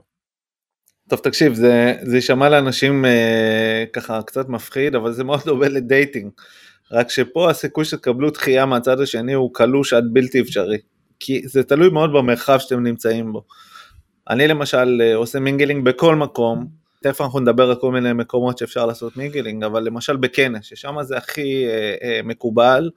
טוב 1.08 1.18
תקשיב 1.18 1.54
זה 1.54 1.94
זה 2.02 2.16
יישמע 2.16 2.48
לאנשים 2.48 3.04
אה, 3.04 3.84
ככה 3.92 4.22
קצת 4.22 4.48
מפחיד 4.48 4.94
אבל 4.94 5.12
זה 5.12 5.24
מאוד 5.24 5.40
דומה 5.44 5.68
ל 5.68 5.76
dating. 5.76 6.30
רק 6.90 7.10
שפה 7.10 7.50
הסיכוי 7.50 7.84
שתקבלו 7.84 8.30
דחייה 8.30 8.66
מהצד 8.66 9.00
השני 9.00 9.32
הוא 9.32 9.54
קלוש 9.54 9.92
עד 9.92 10.04
בלתי 10.12 10.40
אפשרי. 10.40 10.78
כי 11.20 11.42
זה 11.44 11.62
תלוי 11.62 11.88
מאוד 11.90 12.12
במרחב 12.12 12.58
שאתם 12.58 12.82
נמצאים 12.82 13.32
בו. 13.32 13.44
אני 14.30 14.48
למשל 14.48 15.02
אה, 15.04 15.14
עושה 15.14 15.40
mingling 15.40 15.84
בכל 15.84 16.16
מקום, 16.16 16.66
תכף 17.02 17.20
אנחנו 17.20 17.40
נדבר 17.40 17.70
על 17.70 17.76
כל 17.76 17.92
מיני 17.92 18.12
מקומות 18.12 18.58
שאפשר 18.58 18.86
לעשות 18.86 19.16
mingling, 19.16 19.64
אבל 19.64 19.82
למשל 19.82 20.16
בכנס, 20.16 20.64
ששם 20.64 21.02
זה 21.02 21.16
הכי 21.16 21.66
אה, 21.66 21.94
אה, 22.02 22.20
מקובל, 22.24 22.90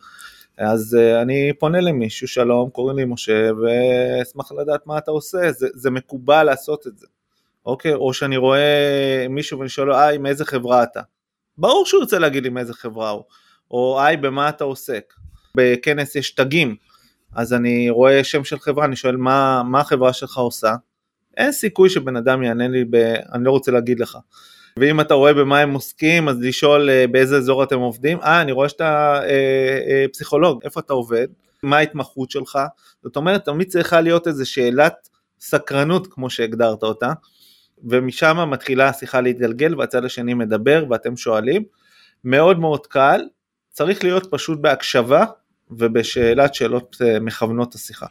אז 0.57 0.97
אה, 1.00 1.21
אני 1.21 1.53
פונה 1.59 1.81
למישהו, 1.81 2.27
שלום, 2.27 2.69
קוראים 2.69 2.97
לי 2.97 3.05
משה, 3.05 3.50
ואשמח 3.53 4.51
לדעת 4.51 4.88
מה 4.88 4.97
אתה 4.97 5.12
עושה, 5.12 5.51
זה, 5.51 5.67
זה 5.74 5.91
מקובל 5.91 6.43
לעשות 6.43 6.88
את 6.88 6.97
זה, 6.97 7.07
אוקיי? 7.65 7.93
או 7.93 8.13
שאני 8.13 8.38
רואה 8.38 9.25
מישהו 9.29 9.59
ואני 9.59 9.69
שואל 9.69 9.88
לו, 9.88 9.97
היי, 9.97 10.17
מאיזה 10.17 10.45
חברה 10.45 10.83
אתה? 10.83 11.01
ברור 11.57 11.85
שהוא 11.85 12.01
ירצה 12.01 12.19
להגיד 12.19 12.43
לי 12.43 12.50
מאיזה 12.50 12.74
חברה 12.74 13.09
הוא, 13.09 13.24
או 13.71 14.01
היי, 14.01 14.17
במה 14.17 14.50
אתה 14.50 14.63
עוסק? 14.63 15.13
בכנס 15.57 16.15
יש 16.15 16.31
תגים, 16.31 16.75
אז 17.35 17.53
אני 17.53 17.89
רואה 17.89 18.24
שם 18.24 18.43
של 18.43 18.59
חברה, 18.59 18.85
אני 18.85 18.95
שואל 18.95 19.17
מה, 19.17 19.63
מה 19.63 19.79
החברה 19.79 20.13
שלך 20.13 20.38
עושה? 20.38 20.75
אין 21.38 21.51
סיכוי 21.51 21.89
שבן 21.89 22.15
אדם 22.15 22.43
יענה 22.43 22.67
לי 22.67 22.85
ב... 22.89 22.95
אני 23.33 23.43
לא 23.43 23.51
רוצה 23.51 23.71
להגיד 23.71 24.00
לך. 24.00 24.17
ואם 24.79 25.01
אתה 25.01 25.13
רואה 25.13 25.34
במה 25.34 25.60
הם 25.60 25.74
עוסקים, 25.74 26.29
אז 26.29 26.41
לשאול 26.41 26.89
אה, 26.89 27.05
באיזה 27.12 27.38
אזור 27.38 27.63
אתם 27.63 27.79
עובדים, 27.79 28.20
אה, 28.20 28.41
אני 28.41 28.51
רואה 28.51 28.70
שאתה 28.70 29.20
אה, 29.24 29.29
אה, 29.89 30.05
פסיכולוג, 30.13 30.60
איפה 30.63 30.79
אתה 30.79 30.94
עובד, 30.94 31.27
מה 31.63 31.77
ההתמחות 31.77 32.32
שלך, 32.32 32.60
זאת 33.03 33.15
אומרת, 33.15 33.46
תמיד 33.46 33.67
צריכה 33.67 34.01
להיות 34.01 34.27
איזו 34.27 34.50
שאלת 34.50 35.10
סקרנות, 35.39 36.08
כמו 36.08 36.29
שהגדרת 36.29 36.84
אותה, 36.84 37.13
ומשם 37.84 38.50
מתחילה 38.50 38.89
השיחה 38.89 39.22
להתגלגל, 39.22 39.79
והצד 39.79 40.05
השני 40.05 40.34
מדבר, 40.34 40.86
ואתם 40.89 41.17
שואלים. 41.17 41.63
מאוד 42.24 42.60
מאוד 42.60 42.88
קל, 42.88 43.22
צריך 43.70 44.03
להיות 44.03 44.27
פשוט 44.32 44.60
בהקשבה 44.60 45.25
ובשאלת 45.72 46.55
שאלות 46.55 46.96
מכוונות 47.22 47.75
השיחה. 47.75 48.05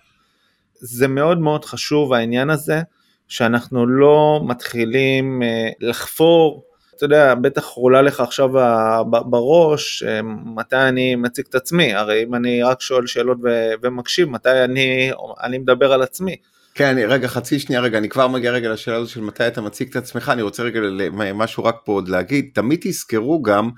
זה 0.74 1.08
מאוד 1.08 1.38
מאוד 1.38 1.64
חשוב 1.64 2.12
העניין 2.12 2.50
הזה, 2.50 2.80
שאנחנו 3.28 3.86
לא 3.86 4.40
מתחילים 4.46 5.42
אה, 5.42 5.68
לחפור, 5.80 6.64
אתה 6.96 7.04
יודע, 7.04 7.34
בטח 7.34 7.66
עולה 7.66 8.02
לך 8.02 8.20
עכשיו 8.20 8.48
בראש, 9.30 10.02
אה, 10.02 10.20
מתי 10.44 10.76
אני 10.76 11.16
מציג 11.16 11.44
את 11.48 11.54
עצמי, 11.54 11.94
הרי 11.94 12.22
אם 12.22 12.34
אני 12.34 12.62
רק 12.62 12.80
שואל 12.80 13.06
שאלות 13.06 13.38
ומקשיב, 13.82 14.28
מתי 14.28 14.64
אני, 14.64 15.10
אני 15.42 15.58
מדבר 15.58 15.92
על 15.92 16.02
עצמי. 16.02 16.36
כן, 16.74 16.96
רגע, 17.08 17.28
חצי 17.28 17.58
שנייה, 17.58 17.80
רגע, 17.80 17.98
אני 17.98 18.08
כבר 18.08 18.28
מגיע 18.28 18.50
רגע 18.50 18.72
לשאלה 18.72 18.96
הזו 18.96 19.10
של 19.10 19.20
מתי 19.20 19.46
אתה 19.46 19.60
מציג 19.60 19.88
את 19.88 19.96
עצמך, 19.96 20.28
אני 20.28 20.42
רוצה 20.42 20.62
רגע 20.62 20.80
משהו 21.34 21.64
רק 21.64 21.76
פה 21.84 21.92
עוד 21.92 22.08
להגיד, 22.08 22.50
תמיד 22.54 22.80
תזכרו 22.82 23.42
גם 23.42 23.70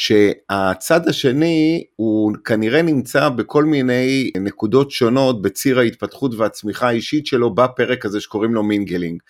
שהצד 0.00 1.08
השני 1.08 1.84
הוא 1.96 2.32
כנראה 2.44 2.82
נמצא 2.82 3.28
בכל 3.28 3.64
מיני 3.64 4.30
נקודות 4.36 4.90
שונות 4.90 5.42
בציר 5.42 5.78
ההתפתחות 5.78 6.34
והצמיחה 6.34 6.88
האישית 6.88 7.26
שלו 7.26 7.54
בפרק 7.54 8.04
הזה 8.04 8.20
שקוראים 8.20 8.54
לו 8.54 8.62
mingling. 8.62 9.22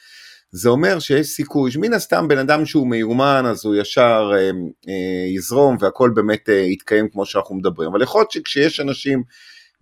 זה 0.51 0.69
אומר 0.69 0.99
שיש 0.99 1.27
סיכוי, 1.27 1.71
מן 1.79 1.93
הסתם 1.93 2.29
בן 2.29 2.39
אדם 2.39 2.67
שהוא 2.67 2.87
מיומן 2.87 3.43
אז 3.47 3.65
הוא 3.65 3.75
ישר 3.75 4.31
אה, 4.35 4.51
אה, 4.89 5.29
יזרום 5.37 5.77
והכל 5.81 6.11
באמת 6.15 6.49
אה, 6.49 6.55
יתקיים 6.55 7.09
כמו 7.09 7.27
שאנחנו 7.27 7.55
מדברים, 7.55 7.91
אבל 7.91 8.03
יכול 8.03 8.21
להיות 8.21 8.31
שכשיש 8.31 8.81
אנשים 8.81 9.23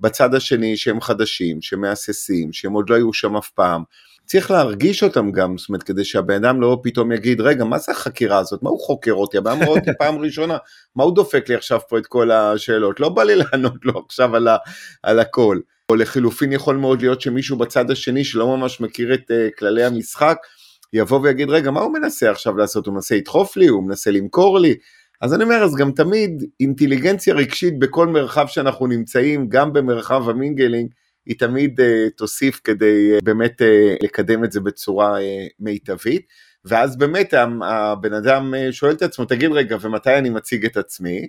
בצד 0.01 0.35
השני 0.35 0.77
שהם 0.77 1.01
חדשים, 1.01 1.63
שמהססים, 1.63 2.53
שהם 2.53 2.73
עוד 2.73 2.91
לא 2.91 2.95
היו 2.95 3.13
שם 3.13 3.37
אף 3.37 3.51
פעם, 3.51 3.83
צריך 4.27 4.51
להרגיש 4.51 5.03
אותם 5.03 5.33
גם, 5.33 5.59
זאת 5.59 5.69
אומרת, 5.69 5.83
כדי 5.83 6.05
שהבן 6.05 6.45
אדם 6.45 6.61
לא 6.61 6.81
פתאום 6.83 7.13
יגיד, 7.13 7.41
רגע, 7.41 7.65
מה 7.65 7.79
זה 7.79 7.93
החקירה 7.93 8.39
הזאת? 8.39 8.63
מה 8.63 8.71
הוא 8.71 8.81
חוקר 8.81 9.13
אותי? 9.13 9.39
הבן 9.39 9.51
אדם 9.51 9.63
רואה 9.63 9.79
אותי 9.81 9.91
פעם 9.99 10.19
ראשונה, 10.19 10.57
מה 10.97 11.05
הוא 11.05 11.15
דופק 11.15 11.49
לי 11.49 11.55
עכשיו 11.55 11.81
פה 11.89 11.99
את 11.99 12.07
כל 12.07 12.31
השאלות? 12.31 13.01
לא 13.01 13.09
בא 13.09 13.23
לי 13.23 13.35
לענות 13.37 13.85
לו 13.85 14.03
עכשיו 14.07 14.37
על, 14.37 14.49
ה, 14.49 14.57
על 15.03 15.19
הכל. 15.19 15.59
או 15.91 15.97
לחילופין 15.97 16.53
יכול 16.53 16.77
מאוד 16.77 17.03
להיות 17.03 17.21
שמישהו 17.21 17.57
בצד 17.57 17.91
השני 17.91 18.25
שלא 18.25 18.57
ממש 18.57 18.81
מכיר 18.81 19.15
את 19.15 19.31
uh, 19.31 19.59
כללי 19.59 19.85
המשחק, 19.85 20.37
יבוא 20.93 21.21
ויגיד, 21.21 21.51
רגע, 21.51 21.71
מה 21.71 21.81
הוא 21.81 21.93
מנסה 21.93 22.31
עכשיו 22.31 22.57
לעשות? 22.57 22.87
הוא 22.87 22.95
מנסה 22.95 23.17
לדחוף 23.17 23.57
לי? 23.57 23.67
הוא 23.67 23.89
מנסה 23.89 24.11
למכור 24.11 24.59
לי? 24.59 24.75
אז 25.21 25.35
אני 25.35 25.45
אומר, 25.45 25.57
אז 25.57 25.77
גם 25.77 25.93
תמיד 25.93 26.45
אינטליגנציה 26.61 27.35
רגשית 27.35 27.79
בכל 27.79 28.07
מרחב 28.07 28.47
שאנחנו 28.47 28.87
נמצאים, 28.87 29.49
גם 29.49 29.73
במרחב 29.73 30.29
המינגלינג, 30.29 30.91
היא 31.27 31.39
תמיד 31.39 31.81
uh, 31.81 31.85
תוסיף 32.17 32.61
כדי 32.65 33.19
uh, 33.19 33.25
באמת 33.25 33.63
uh, 33.63 34.05
לקדם 34.05 34.45
את 34.45 34.53
זה 34.53 34.61
בצורה 34.61 35.19
uh, 35.19 35.23
מיטבית. 35.61 36.27
ואז 36.65 36.99
באמת 36.99 37.35
הבן 37.63 38.13
אדם 38.13 38.55
שואל 38.71 38.93
את 38.93 39.03
עצמו, 39.03 39.25
תגיד 39.25 39.53
רגע, 39.53 39.77
ומתי 39.81 40.15
אני 40.19 40.31
מציג 40.31 40.65
את 40.65 40.77
עצמי? 40.77 41.29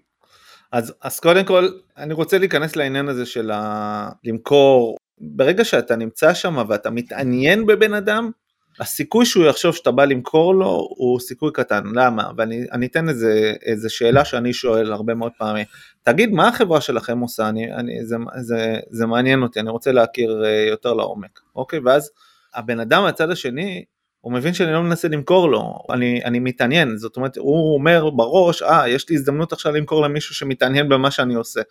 אז, 0.72 0.94
אז 1.02 1.20
קודם 1.20 1.44
כל, 1.46 1.70
אני 1.98 2.14
רוצה 2.14 2.38
להיכנס 2.38 2.76
לעניין 2.76 3.08
הזה 3.08 3.26
של 3.26 3.52
ה... 3.52 4.10
למכור, 4.24 4.98
ברגע 5.18 5.66
שאתה 5.66 5.96
נמצא 5.96 6.34
שם 6.34 6.58
ואתה 6.70 6.90
מתעניין 6.90 7.66
בבן 7.66 7.94
אדם, 7.94 8.32
הסיכוי 8.80 9.26
שהוא 9.26 9.46
יחשוב 9.46 9.76
שאתה 9.76 9.92
בא 9.92 10.06
למכור 10.06 10.56
לו 10.56 10.88
הוא 10.90 11.20
סיכוי 11.20 11.52
קטן, 11.54 11.84
למה? 11.94 12.32
ואני 12.38 12.86
אתן 12.86 13.10
איזה, 13.10 13.54
איזה 13.62 13.90
שאלה 13.90 14.26
שאני 14.26 14.54
שואל 14.54 14.92
הרבה 14.92 15.14
מאוד 15.14 15.32
פעמים, 15.38 15.66
תגיד 16.04 16.32
מה 16.32 16.48
החברה 16.48 16.82
שלכם 16.82 17.20
עושה, 17.20 17.50
אני, 17.50 17.74
אני, 17.74 18.06
זה, 18.06 18.16
זה, 18.40 18.80
זה 18.90 19.06
מעניין 19.06 19.42
אותי, 19.42 19.60
אני 19.60 19.70
רוצה 19.70 19.92
להכיר 19.92 20.44
אה, 20.46 20.66
יותר 20.70 20.94
לעומק, 20.94 21.40
אוקיי? 21.56 21.80
ואז 21.80 22.12
הבן 22.56 22.80
אדם 22.80 23.04
מהצד 23.04 23.30
השני, 23.30 23.84
הוא 24.22 24.34
מבין 24.34 24.54
שאני 24.54 24.74
לא 24.74 24.84
מנסה 24.84 25.08
למכור 25.08 25.50
לו, 25.50 25.80
אני, 25.90 26.24
אני 26.24 26.40
מתעניין, 26.40 26.98
זאת 26.98 27.18
אומרת, 27.18 27.38
הוא 27.38 27.74
אומר 27.74 28.10
בראש, 28.10 28.62
אה, 28.62 28.90
יש 28.90 29.10
לי 29.10 29.16
הזדמנות 29.16 29.54
עכשיו 29.54 29.74
למכור 29.74 30.02
למישהו 30.02 30.36
שמתעניין 30.36 30.90
במה 30.90 31.12
שאני 31.12 31.36
עושה. 31.36 31.62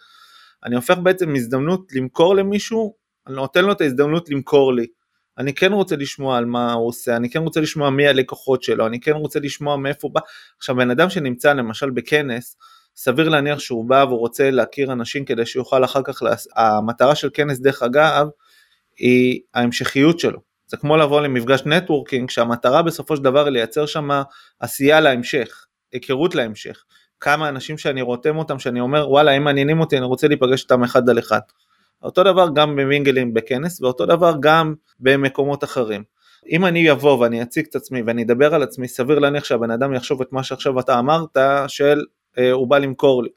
אני 0.64 0.76
הופך 0.76 0.98
בעצם 0.98 1.34
הזדמנות 1.34 1.92
למכור 1.92 2.36
למישהו, 2.36 2.94
אני 3.26 3.36
נותן 3.36 3.64
לו 3.64 3.72
את 3.72 3.80
ההזדמנות 3.80 4.30
למכור 4.30 4.74
לי. 4.74 4.86
אני 5.38 5.54
כן 5.54 5.72
רוצה 5.72 5.96
לשמוע 5.96 6.38
על 6.38 6.44
מה 6.44 6.72
הוא 6.72 6.88
עושה, 6.88 7.16
אני 7.16 7.30
כן 7.30 7.38
רוצה 7.42 7.60
לשמוע 7.60 7.90
מי 7.90 8.08
הלקוחות 8.08 8.62
שלו, 8.62 8.86
אני 8.86 9.00
כן 9.00 9.12
רוצה 9.12 9.40
לשמוע 9.40 9.76
מאיפה 9.76 9.98
הוא 10.02 10.14
בא. 10.14 10.20
עכשיו 10.58 10.76
בן 10.76 10.90
אדם 10.90 11.10
שנמצא 11.10 11.52
למשל 11.52 11.90
בכנס, 11.90 12.56
סביר 12.96 13.28
להניח 13.28 13.58
שהוא 13.58 13.88
בא 13.88 14.04
והוא 14.08 14.18
רוצה 14.18 14.50
להכיר 14.50 14.92
אנשים 14.92 15.24
כדי 15.24 15.46
שיוכל 15.46 15.84
אחר 15.84 16.00
כך, 16.04 16.22
לה... 16.22 16.34
המטרה 16.56 17.14
של 17.14 17.30
כנס 17.34 17.58
דרך 17.58 17.82
אגב 17.82 18.26
היא 18.96 19.40
ההמשכיות 19.54 20.20
שלו. 20.20 20.38
זה 20.66 20.76
כמו 20.76 20.96
לבוא 20.96 21.20
למפגש 21.20 21.62
נטוורקינג 21.66 22.30
שהמטרה 22.30 22.82
בסופו 22.82 23.16
של 23.16 23.22
דבר 23.22 23.44
היא 23.44 23.52
לייצר 23.52 23.86
שם 23.86 24.08
עשייה 24.60 25.00
להמשך, 25.00 25.66
היכרות 25.92 26.34
להמשך. 26.34 26.84
כמה 27.20 27.48
אנשים 27.48 27.78
שאני 27.78 28.02
רותם 28.02 28.36
אותם 28.38 28.58
שאני 28.58 28.80
אומר 28.80 29.10
וואלה 29.10 29.32
הם 29.32 29.44
מעניינים 29.44 29.80
אותי 29.80 29.96
אני 29.96 30.04
רוצה 30.04 30.28
להיפגש 30.28 30.62
איתם 30.62 30.84
אחד 30.84 31.08
על 31.08 31.18
אחד. 31.18 31.40
אותו 32.02 32.22
דבר 32.22 32.48
גם 32.54 32.76
במינגלים 32.76 33.34
בכנס 33.34 33.80
ואותו 33.80 34.06
דבר 34.06 34.34
גם 34.40 34.74
במקומות 35.00 35.64
אחרים. 35.64 36.02
אם 36.50 36.66
אני 36.66 36.90
אבוא 36.90 37.18
ואני 37.18 37.42
אציג 37.42 37.66
את 37.70 37.76
עצמי 37.76 38.02
ואני 38.02 38.22
אדבר 38.22 38.54
על 38.54 38.62
עצמי, 38.62 38.88
סביר 38.88 39.18
להניח 39.18 39.44
שהבן 39.44 39.70
אדם 39.70 39.94
יחשוב 39.94 40.22
את 40.22 40.32
מה 40.32 40.42
שעכשיו 40.42 40.80
אתה 40.80 40.98
אמרת, 40.98 41.36
של 41.68 42.04
אה, 42.38 42.52
הוא 42.52 42.68
בא 42.68 42.78
למכור 42.78 43.22
לי. 43.22 43.30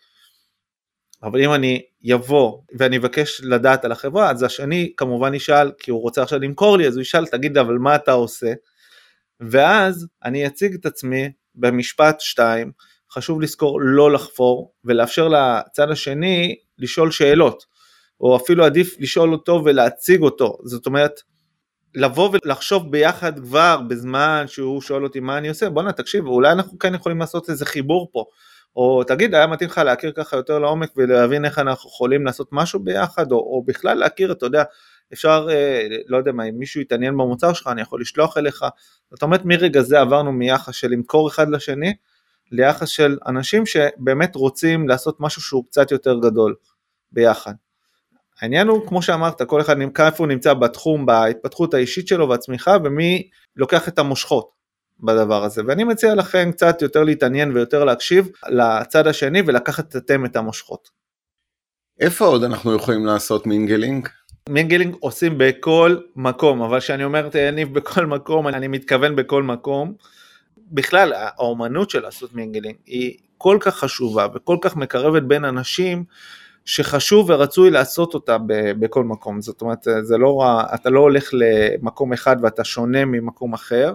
אבל 1.24 1.42
אם 1.42 1.54
אני 1.54 1.82
יבוא 2.02 2.62
ואני 2.78 2.98
אבקש 2.98 3.42
לדעת 3.44 3.86
על 3.86 3.92
החברה, 3.92 4.32
אז 4.32 4.44
השני 4.44 4.94
כמובן 4.98 5.34
ישאל, 5.34 5.72
כי 5.80 5.92
הוא 5.92 6.02
רוצה 6.02 6.24
עכשיו 6.24 6.40
למכור 6.40 6.78
לי, 6.78 6.88
אז 6.88 6.96
הוא 6.96 7.02
ישאל, 7.02 7.26
תגיד 7.26 7.58
אבל 7.58 7.74
מה 7.74 7.96
אתה 7.96 8.12
עושה? 8.12 8.54
ואז 9.40 10.08
אני 10.24 10.48
אציג 10.48 10.74
את 10.74 10.86
עצמי 10.86 11.32
במשפט 11.56 12.20
שתיים, 12.20 12.72
חשוב 13.12 13.42
לזכור 13.42 13.82
לא 13.82 14.12
לחפור 14.12 14.74
ולאפשר 14.86 15.28
לצד 15.28 15.92
השני 15.92 16.56
לשאול 16.78 17.12
שאלות. 17.12 17.66
או 18.22 18.36
אפילו 18.38 18.66
עדיף 18.66 18.96
לשאול 19.00 19.32
אותו 19.32 19.62
ולהציג 19.66 20.22
אותו, 20.22 20.58
זאת 20.64 20.86
אומרת, 20.86 21.22
לבוא 21.96 22.30
ולחשוב 22.46 22.92
ביחד 22.92 23.40
כבר 23.40 23.82
בזמן 23.88 24.44
שהוא 24.48 24.82
שואל 24.82 25.04
אותי 25.04 25.20
מה 25.20 25.38
אני 25.38 25.50
עושה, 25.50 25.70
בואנה 25.70 25.92
תקשיב, 25.92 26.26
אולי 26.26 26.52
אנחנו 26.52 26.80
כן 26.80 26.96
יכולים 26.96 27.20
לעשות 27.20 27.50
איזה 27.50 27.66
חיבור 27.66 28.10
פה, 28.12 28.26
או 28.76 29.04
תגיד, 29.04 29.36
היה 29.36 29.48
מתאים 29.48 29.70
לך 29.70 29.78
להכיר 29.78 30.12
ככה 30.12 30.38
יותר 30.38 30.60
לעומק 30.60 30.92
ולהבין 30.98 31.46
איך 31.46 31.60
אנחנו 31.60 31.90
יכולים 31.90 32.26
לעשות 32.26 32.50
משהו 32.52 32.80
ביחד, 32.80 33.32
או, 33.32 33.38
או 33.38 33.64
בכלל 33.68 33.98
להכיר, 33.98 34.32
אתה 34.32 34.46
יודע, 34.46 34.64
אפשר, 35.14 35.48
אה, 35.52 35.88
לא 36.08 36.18
יודע 36.18 36.32
מה, 36.32 36.44
אם 36.44 36.60
מישהו 36.60 36.82
יתעניין 36.82 37.14
במוצר 37.14 37.54
שלך, 37.54 37.68
אני 37.68 37.82
יכול 37.82 38.02
לשלוח 38.02 38.38
אליך, 38.38 38.66
זאת 39.12 39.22
אומרת 39.22 39.42
מרגע 39.46 39.82
זה 39.82 40.00
עברנו 40.00 40.32
מיחס 40.32 40.76
של 40.76 40.88
למכור 40.88 41.30
אחד 41.30 41.50
לשני, 41.50 41.94
ליחס 42.52 42.88
של 42.88 43.18
אנשים 43.28 43.66
שבאמת 43.66 44.36
רוצים 44.36 44.88
לעשות 44.88 45.18
משהו 45.20 45.42
שהוא 45.42 45.66
קצת 45.66 45.92
יותר 45.92 46.20
גדול 46.20 46.56
ביחד. 47.12 47.54
העניין 48.42 48.68
הוא, 48.68 48.88
כמו 48.88 49.02
שאמרת, 49.02 49.42
כל 49.42 49.62
אחד 49.62 49.78
נמצא 49.78 50.06
איפה 50.06 50.24
הוא 50.24 50.28
נמצא 50.28 50.54
בתחום, 50.54 51.06
בהתפתחות 51.06 51.74
האישית 51.74 52.08
שלו 52.08 52.30
והצמיחה, 52.30 52.78
ומי 52.84 53.30
לוקח 53.56 53.88
את 53.88 54.00
המושכות 54.00 54.50
בדבר 55.00 55.44
הזה. 55.44 55.62
ואני 55.68 55.84
מציע 55.84 56.16
לכם 56.16 56.52
קצת 56.52 56.82
יותר 56.82 57.04
להתעניין 57.04 57.52
ויותר 57.52 57.84
להקשיב 57.84 58.30
לצד 58.50 59.08
השני 59.08 59.42
ולקחת 59.46 59.96
אתם 59.96 60.26
את 60.26 60.36
המושכות. 60.36 60.90
איפה 62.00 62.26
עוד 62.26 62.44
אנחנו 62.44 62.76
יכולים 62.76 63.06
לעשות 63.06 63.48
מינגלינג? 63.48 64.08
מינגלינג 64.50 64.96
עושים 65.00 65.38
בכל 65.38 65.98
מקום, 66.16 66.62
אבל 66.62 66.80
כשאני 66.80 67.04
אומר 67.04 67.30
יניב 67.36 67.74
בכל 67.74 68.06
מקום, 68.06 68.48
אני 68.48 68.68
מתכוון 68.68 69.16
בכל 69.16 69.44
מקום. 69.44 69.94
בכלל, 70.72 71.14
האומנות 71.16 71.90
של 71.90 72.00
לעשות 72.00 72.34
mingling 72.34 72.76
היא 72.86 73.18
כל 73.38 73.58
כך 73.62 73.76
חשובה 73.76 74.28
וכל 74.36 74.58
כך 74.62 74.76
מקרבת 74.76 75.24
בין 75.24 75.46
אנשים, 75.46 76.04
שחשוב 76.70 77.30
ורצוי 77.30 77.70
לעשות 77.70 78.14
אותה 78.14 78.38
בכל 78.80 79.04
מקום. 79.04 79.42
זאת 79.42 79.62
אומרת, 79.62 79.88
זה 80.02 80.18
לא, 80.18 80.62
אתה 80.76 80.90
לא 80.90 81.00
הולך 81.00 81.30
למקום 81.34 82.14
אחד 82.14 82.36
ואתה 82.42 82.64
שונה 82.64 83.06
ממקום 83.06 83.54
אחר. 83.54 83.94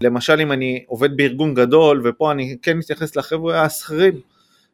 למשל, 0.00 0.40
אם 0.40 0.52
אני 0.52 0.84
עובד 0.86 1.16
בארגון 1.16 1.54
גדול, 1.54 2.02
ופה 2.04 2.32
אני 2.32 2.56
כן 2.62 2.76
מתייחס 2.76 3.16
לחבר'ה 3.16 3.62
השכירים, 3.62 4.20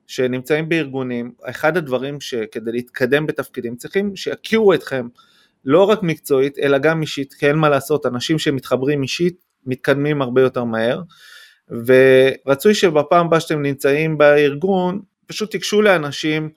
שנמצאים 0.07 0.69
בארגונים, 0.69 1.33
אחד 1.43 1.77
הדברים 1.77 2.21
שכדי 2.21 2.73
להתקדם 2.73 3.27
בתפקידים 3.27 3.77
צריכים 3.77 4.17
שיכירו 4.17 4.75
אתכם 4.75 5.07
לא 5.65 5.85
רק 5.85 6.03
מקצועית 6.03 6.59
אלא 6.59 6.79
גם 6.79 7.03
אישית, 7.03 7.35
כי 7.35 7.47
אין 7.47 7.57
מה 7.57 7.69
לעשות, 7.69 8.07
אנשים 8.07 8.39
שמתחברים 8.39 9.03
אישית 9.03 9.45
מתקדמים 9.67 10.23
הרבה 10.23 10.41
יותר 10.41 10.65
מהר, 10.65 11.03
ורצוי 11.71 12.75
שבפעם 12.75 13.27
הבאה 13.27 13.41
שאתם 13.41 13.63
נמצאים 13.63 14.19
בארגון, 14.19 15.01
פשוט 15.27 15.51
תיגשו 15.51 15.83
לאנשים, 15.83 16.51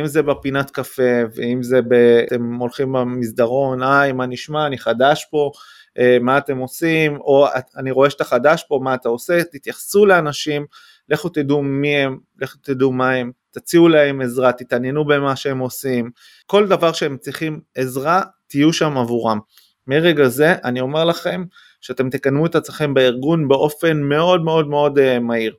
אם 0.00 0.06
זה 0.06 0.22
בפינת 0.22 0.70
קפה, 0.70 1.22
ואם 1.34 1.62
זה 1.62 1.82
ב... 1.82 1.94
אתם 2.26 2.54
הולכים 2.54 2.92
במסדרון, 2.92 3.82
היי, 3.82 4.12
מה 4.12 4.26
נשמע, 4.26 4.66
אני 4.66 4.78
חדש 4.78 5.26
פה, 5.30 5.50
אה, 5.98 6.18
מה 6.20 6.38
אתם 6.38 6.58
עושים, 6.58 7.16
או 7.16 7.46
אני 7.76 7.90
רואה 7.90 8.10
שאתה 8.10 8.24
חדש 8.24 8.64
פה, 8.68 8.80
מה 8.82 8.94
אתה 8.94 9.08
עושה, 9.08 9.44
תתייחסו 9.44 10.06
לאנשים, 10.06 10.66
לכו 11.08 11.28
תדעו 11.28 11.62
מי 11.62 11.96
הם, 11.96 12.18
לכו 12.38 12.58
תדעו 12.62 12.92
מה 12.92 13.10
הם, 13.10 13.32
תציעו 13.50 13.88
להם 13.88 14.20
עזרה, 14.20 14.52
תתעניינו 14.52 15.04
במה 15.04 15.36
שהם 15.36 15.58
עושים, 15.58 16.10
כל 16.46 16.68
דבר 16.68 16.92
שהם 16.92 17.16
צריכים 17.16 17.60
עזרה, 17.74 18.22
תהיו 18.46 18.72
שם 18.72 18.98
עבורם. 18.98 19.38
מרגע 19.86 20.28
זה 20.28 20.54
אני 20.64 20.80
אומר 20.80 21.04
לכם 21.04 21.44
שאתם 21.80 22.10
תקדמו 22.10 22.46
את 22.46 22.54
עצמכם 22.54 22.94
בארגון 22.94 23.48
באופן 23.48 24.00
מאוד 24.00 24.44
מאוד 24.44 24.68
מאוד 24.68 24.98
uh, 24.98 25.20
מהיר. 25.20 25.54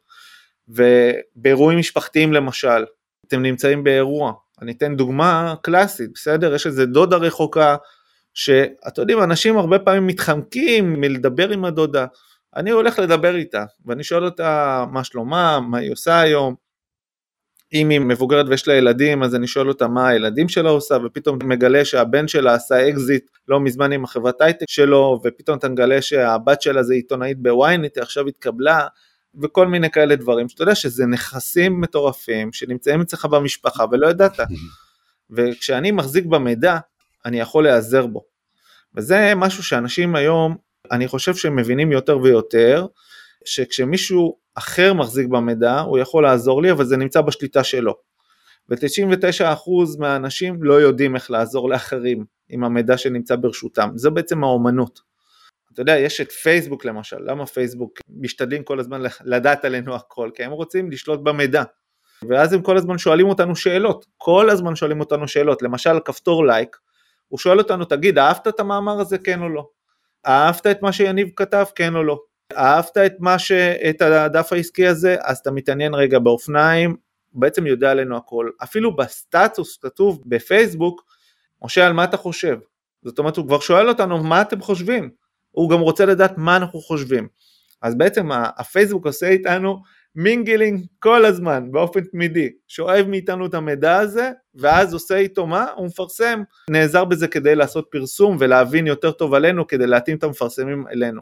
ובאירועים 0.67 1.79
משפחתיים 1.79 2.33
למשל, 2.33 2.85
אתם 3.27 3.41
נמצאים 3.41 3.83
באירוע, 3.83 4.33
אני 4.61 4.71
אתן 4.71 4.95
דוגמה 4.95 5.55
קלאסית, 5.61 6.09
בסדר? 6.13 6.55
יש 6.55 6.67
איזה 6.67 6.85
דודה 6.85 7.17
רחוקה, 7.17 7.75
שאתם 8.33 9.01
יודעים, 9.01 9.23
אנשים 9.23 9.57
הרבה 9.57 9.79
פעמים 9.79 10.07
מתחמקים 10.07 11.01
מלדבר 11.01 11.49
עם 11.49 11.65
הדודה, 11.65 12.05
אני 12.55 12.71
הולך 12.71 12.99
לדבר 12.99 13.35
איתה, 13.35 13.65
ואני 13.85 14.03
שואל 14.03 14.25
אותה 14.25 14.85
מה 14.91 15.03
שלומה, 15.03 15.59
מה 15.59 15.77
היא 15.77 15.91
עושה 15.91 16.19
היום, 16.19 16.55
אם 17.73 17.89
היא 17.89 17.99
מבוגרת 17.99 18.45
ויש 18.49 18.67
לה 18.67 18.73
ילדים, 18.73 19.23
אז 19.23 19.35
אני 19.35 19.47
שואל 19.47 19.67
אותה 19.67 19.87
מה 19.87 20.07
הילדים 20.07 20.49
שלה 20.49 20.69
עושה, 20.69 20.97
ופתאום 21.05 21.39
מגלה 21.43 21.85
שהבן 21.85 22.27
שלה 22.27 22.53
עשה 22.53 22.89
אקזיט 22.89 23.29
לא 23.47 23.59
מזמן 23.59 23.91
עם 23.91 24.03
החברת 24.03 24.41
הייטק 24.41 24.69
שלו, 24.69 25.19
ופתאום 25.23 25.57
אתה 25.57 25.69
מגלה 25.69 26.01
שהבת 26.01 26.61
שלה 26.61 26.83
זה 26.83 26.93
עיתונאית 26.93 27.41
בוויינט, 27.41 27.95
היא 27.95 28.01
עכשיו 28.01 28.27
התקבלה, 28.27 28.87
וכל 29.41 29.67
מיני 29.67 29.91
כאלה 29.91 30.15
דברים, 30.15 30.49
שאתה 30.49 30.63
יודע 30.63 30.75
שזה 30.75 31.05
נכסים 31.05 31.81
מטורפים 31.81 32.53
שנמצאים 32.53 33.01
אצלך 33.01 33.25
במשפחה 33.25 33.85
ולא 33.91 34.07
ידעת. 34.07 34.39
וכשאני 35.31 35.91
מחזיק 35.91 36.25
במידע, 36.25 36.77
אני 37.25 37.39
יכול 37.39 37.63
להיעזר 37.63 38.07
בו. 38.07 38.23
וזה 38.95 39.33
משהו 39.35 39.63
שאנשים 39.63 40.15
היום 40.15 40.57
אני 40.91 41.07
חושב 41.07 41.35
שהם 41.35 41.55
מבינים 41.55 41.91
יותר 41.91 42.19
ויותר, 42.19 42.85
שכשמישהו 43.45 44.37
אחר 44.55 44.93
מחזיק 44.93 45.27
במידע, 45.27 45.79
הוא 45.79 45.97
יכול 45.97 46.23
לעזור 46.23 46.61
לי, 46.61 46.71
אבל 46.71 46.85
זה 46.85 46.97
נמצא 46.97 47.21
בשליטה 47.21 47.63
שלו. 47.63 47.93
ו-99% 48.69 49.99
מהאנשים 49.99 50.63
לא 50.63 50.73
יודעים 50.73 51.15
איך 51.15 51.31
לעזור 51.31 51.69
לאחרים 51.69 52.25
עם 52.49 52.63
המידע 52.63 52.97
שנמצא 52.97 53.35
ברשותם. 53.35 53.89
זו 53.95 54.11
בעצם 54.11 54.43
האומנות. 54.43 55.06
אתה 55.77 55.81
יודע, 55.81 55.97
יש 55.97 56.21
את 56.21 56.31
פייסבוק 56.31 56.85
למשל, 56.85 57.17
למה 57.19 57.45
פייסבוק 57.45 57.99
משתדלים 58.09 58.63
כל 58.63 58.79
הזמן 58.79 59.01
לדעת 59.23 59.65
עלינו 59.65 59.95
הכל? 59.95 60.29
כי 60.33 60.43
הם 60.43 60.51
רוצים 60.51 60.91
לשלוט 60.91 61.19
במידע. 61.23 61.63
ואז 62.29 62.53
הם 62.53 62.61
כל 62.61 62.77
הזמן 62.77 62.97
שואלים 62.97 63.29
אותנו 63.29 63.55
שאלות, 63.55 64.05
כל 64.17 64.49
הזמן 64.49 64.75
שואלים 64.75 64.99
אותנו 64.99 65.27
שאלות, 65.27 65.61
למשל 65.61 65.99
כפתור 66.05 66.45
לייק, 66.45 66.77
הוא 67.27 67.39
שואל 67.39 67.57
אותנו, 67.57 67.85
תגיד, 67.85 68.17
אהבת 68.17 68.47
את 68.47 68.59
המאמר 68.59 68.99
הזה, 68.99 69.17
כן 69.17 69.41
או 69.41 69.49
לא? 69.49 69.67
אהבת 70.27 70.67
את 70.67 70.81
מה 70.81 70.91
שיניב 70.91 71.29
כתב, 71.35 71.65
כן 71.75 71.95
או 71.95 72.03
לא? 72.03 72.19
אהבת 72.57 72.97
את 72.97 73.13
מה 73.19 73.39
ש... 73.39 73.51
את 73.89 74.01
הדף 74.01 74.53
העסקי 74.53 74.87
הזה, 74.87 75.15
אז 75.21 75.37
אתה 75.37 75.51
מתעניין 75.51 75.93
רגע 75.93 76.19
באופניים, 76.19 76.95
בעצם 77.33 77.67
יודע 77.67 77.91
עלינו 77.91 78.17
הכל. 78.17 78.49
אפילו 78.63 78.95
בסטטוס 78.95 79.77
כתוב 79.77 80.23
בפייסבוק, 80.25 81.01
משה, 81.63 81.85
על 81.85 81.93
מה 81.93 82.03
אתה 82.03 82.17
חושב? 82.17 82.57
זאת 83.05 83.19
אומרת, 83.19 83.37
הוא 83.37 83.47
כבר 83.47 83.59
שואל 83.59 83.89
אותנו, 83.89 84.23
מה 84.23 84.41
אתם 84.41 84.61
חושבים? 84.61 85.26
הוא 85.57 85.69
גם 85.69 85.79
רוצה 85.79 86.05
לדעת 86.05 86.37
מה 86.37 86.55
אנחנו 86.55 86.79
חושבים. 86.79 87.27
אז 87.81 87.95
בעצם 87.95 88.29
הפייסבוק 88.31 89.05
עושה 89.05 89.27
איתנו 89.27 89.81
mingling 90.15 90.85
כל 90.99 91.25
הזמן 91.25 91.71
באופן 91.71 92.01
תמידי, 92.01 92.49
שואב 92.67 93.05
מאיתנו 93.07 93.45
את 93.45 93.53
המידע 93.53 93.97
הזה 93.97 94.31
ואז 94.55 94.93
עושה 94.93 95.17
איתו 95.17 95.47
מה? 95.47 95.65
הוא 95.75 95.85
מפרסם, 95.85 96.41
נעזר 96.69 97.05
בזה 97.05 97.27
כדי 97.27 97.55
לעשות 97.55 97.87
פרסום 97.91 98.37
ולהבין 98.39 98.87
יותר 98.87 99.11
טוב 99.11 99.33
עלינו 99.33 99.67
כדי 99.67 99.87
להתאים 99.87 100.17
את 100.17 100.23
המפרסמים 100.23 100.87
אלינו. 100.87 101.21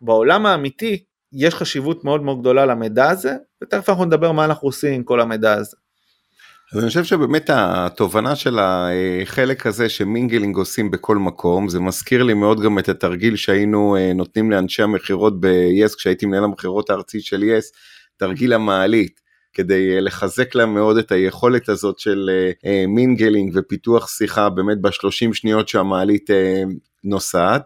בעולם 0.00 0.46
האמיתי 0.46 1.04
יש 1.32 1.54
חשיבות 1.54 2.04
מאוד 2.04 2.22
מאוד 2.22 2.40
גדולה 2.40 2.66
למידע 2.66 3.10
הזה 3.10 3.36
ותכף 3.62 3.88
אנחנו 3.88 4.04
נדבר 4.04 4.32
מה 4.32 4.44
אנחנו 4.44 4.68
עושים 4.68 4.94
עם 4.94 5.02
כל 5.02 5.20
המידע 5.20 5.52
הזה. 5.52 5.76
אז 6.72 6.78
אני 6.78 6.88
חושב 6.88 7.04
שבאמת 7.04 7.50
התובנה 7.52 8.36
של 8.36 8.58
החלק 8.58 9.66
הזה 9.66 9.88
שמינגלינג 9.88 10.56
עושים 10.56 10.90
בכל 10.90 11.16
מקום, 11.16 11.68
זה 11.68 11.80
מזכיר 11.80 12.22
לי 12.22 12.34
מאוד 12.34 12.60
גם 12.60 12.78
את 12.78 12.88
התרגיל 12.88 13.36
שהיינו 13.36 13.96
אה, 13.96 14.12
נותנים 14.12 14.50
לאנשי 14.50 14.82
המכירות 14.82 15.40
ב-yes, 15.40 15.96
כשהייתי 15.96 16.26
מנהל 16.26 16.44
המכירות 16.44 16.90
הארצי 16.90 17.20
של 17.20 17.42
yes, 17.42 17.64
תרגיל 18.16 18.52
המעלית, 18.52 19.20
כדי 19.52 19.94
אה, 19.94 20.00
לחזק 20.00 20.54
להם 20.54 20.74
מאוד 20.74 20.96
את 20.96 21.12
היכולת 21.12 21.68
הזאת 21.68 21.98
של 21.98 22.30
אה, 22.64 22.84
mingling 22.88 23.52
ופיתוח 23.54 24.08
שיחה 24.08 24.48
באמת 24.48 24.80
בשלושים 24.80 25.34
שניות 25.34 25.68
שהמעלית 25.68 26.30
נוסעת. 27.04 27.62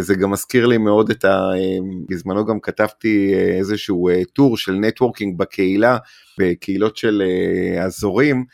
זה 0.00 0.14
גם 0.14 0.30
מזכיר 0.30 0.66
לי 0.66 0.78
מאוד 0.78 1.10
את 1.10 1.24
ה... 1.24 1.50
בזמנו 2.08 2.46
גם 2.46 2.60
כתבתי 2.60 3.34
איזשהו 3.58 4.08
טור 4.32 4.56
של 4.56 4.72
networking 4.72 5.38
בקהילה, 5.38 5.98
בקהילות 6.38 6.96
של 6.96 7.22
אזורים, 7.84 8.44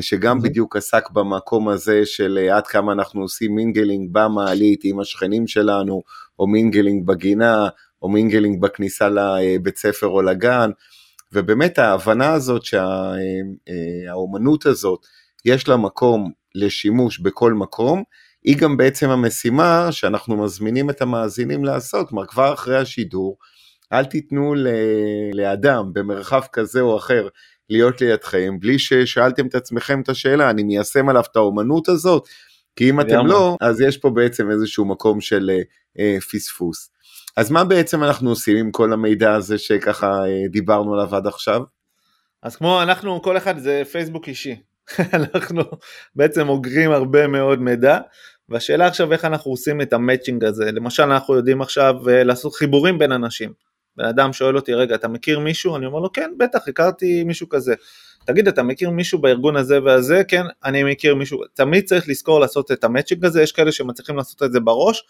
שגם 0.00 0.38
mm-hmm. 0.38 0.42
בדיוק 0.42 0.76
עסק 0.76 1.10
במקום 1.10 1.68
הזה 1.68 2.06
של 2.06 2.48
עד 2.52 2.66
כמה 2.66 2.92
אנחנו 2.92 3.22
עושים 3.22 3.54
mingling 3.54 4.08
במעלית 4.12 4.80
עם 4.84 5.00
השכנים 5.00 5.46
שלנו, 5.46 6.02
או 6.38 6.46
mingling 6.46 7.06
בגינה, 7.06 7.68
או 8.02 8.08
mingling 8.08 8.60
בכניסה 8.60 9.08
לבית 9.08 9.78
ספר 9.78 10.06
או 10.06 10.22
לגן, 10.22 10.70
ובאמת 11.32 11.78
ההבנה 11.78 12.32
הזאת 12.32 12.62
שהאומנות 12.64 14.66
הזאת, 14.66 15.00
יש 15.44 15.68
לה 15.68 15.76
מקום 15.76 16.30
לשימוש 16.54 17.20
בכל 17.20 17.52
מקום, 17.52 18.02
היא 18.44 18.56
גם 18.56 18.76
בעצם 18.76 19.10
המשימה 19.10 19.88
שאנחנו 19.90 20.36
מזמינים 20.36 20.90
את 20.90 21.02
המאזינים 21.02 21.64
לעשות, 21.64 22.08
כלומר 22.08 22.26
כבר 22.26 22.54
אחרי 22.54 22.76
השידור, 22.76 23.38
אל 23.92 24.04
תיתנו 24.04 24.54
לאדם 25.34 25.92
במרחב 25.92 26.42
כזה 26.52 26.80
או 26.80 26.96
אחר 26.96 27.28
להיות 27.70 28.00
לידכם, 28.00 28.56
בלי 28.60 28.78
ששאלתם 28.78 29.46
את 29.46 29.54
עצמכם 29.54 30.00
את 30.00 30.08
השאלה, 30.08 30.50
אני 30.50 30.62
מיישם 30.62 31.08
עליו 31.08 31.22
את 31.30 31.36
האומנות 31.36 31.88
הזאת? 31.88 32.28
כי 32.76 32.90
אם 32.90 33.00
אתם 33.00 33.26
לא, 33.26 33.56
אז 33.60 33.80
יש 33.80 33.96
פה 33.96 34.10
בעצם 34.10 34.50
איזשהו 34.50 34.84
מקום 34.84 35.20
של 35.20 35.50
אה, 35.98 36.16
פספוס. 36.32 36.90
אז 37.36 37.50
מה 37.50 37.64
בעצם 37.64 38.04
אנחנו 38.04 38.30
עושים 38.30 38.56
עם 38.56 38.70
כל 38.70 38.92
המידע 38.92 39.34
הזה 39.34 39.58
שככה 39.58 40.06
אה, 40.06 40.48
דיברנו 40.50 40.94
עליו 40.94 41.16
עד 41.16 41.26
עכשיו? 41.26 41.62
אז 42.42 42.56
כמו 42.56 42.82
אנחנו, 42.82 43.22
כל 43.22 43.36
אחד 43.36 43.58
זה 43.58 43.82
פייסבוק 43.92 44.28
אישי. 44.28 44.56
אנחנו 45.18 45.62
בעצם 46.16 46.48
אוגרים 46.48 46.90
הרבה 46.90 47.26
מאוד 47.26 47.60
מידע, 47.60 47.98
והשאלה 48.52 48.86
עכשיו 48.86 49.12
איך 49.12 49.24
אנחנו 49.24 49.50
עושים 49.50 49.80
את 49.80 49.92
המצ'ינג 49.92 50.44
הזה. 50.44 50.72
למשל 50.72 51.02
אנחנו 51.02 51.34
יודעים 51.34 51.62
עכשיו 51.62 51.94
אה, 52.08 52.24
לעשות 52.24 52.54
חיבורים 52.54 52.98
בין 52.98 53.12
אנשים. 53.12 53.52
בן 53.96 54.04
אדם 54.04 54.32
שואל 54.32 54.56
אותי, 54.56 54.74
רגע, 54.74 54.94
אתה 54.94 55.08
מכיר 55.08 55.38
מישהו? 55.38 55.76
אני 55.76 55.86
אומר 55.86 55.98
לו, 55.98 56.12
כן, 56.12 56.30
בטח, 56.38 56.68
הכרתי 56.68 57.24
מישהו 57.24 57.48
כזה. 57.48 57.74
תגיד, 58.24 58.48
אתה 58.48 58.62
מכיר 58.62 58.90
מישהו 58.90 59.18
בארגון 59.18 59.56
הזה 59.56 59.82
והזה? 59.82 60.22
כן, 60.28 60.42
אני 60.64 60.84
מכיר 60.84 61.14
מישהו. 61.14 61.40
תמיד 61.54 61.84
צריך 61.84 62.08
לזכור 62.08 62.40
לעשות 62.40 62.72
את 62.72 62.84
המצ'ינג 62.84 63.24
הזה, 63.24 63.42
יש 63.42 63.52
כאלה 63.52 63.72
שמצליחים 63.72 64.16
לעשות 64.16 64.42
את 64.42 64.52
זה 64.52 64.60
בראש, 64.60 65.02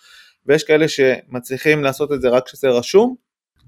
ויש 0.47 0.65
כאלה 0.65 0.89
שמצליחים 0.89 1.85
לעשות 1.85 2.13
את 2.13 2.21
זה 2.21 2.29
רק 2.29 2.47
כשזה 2.47 2.69
רשום, 2.69 3.15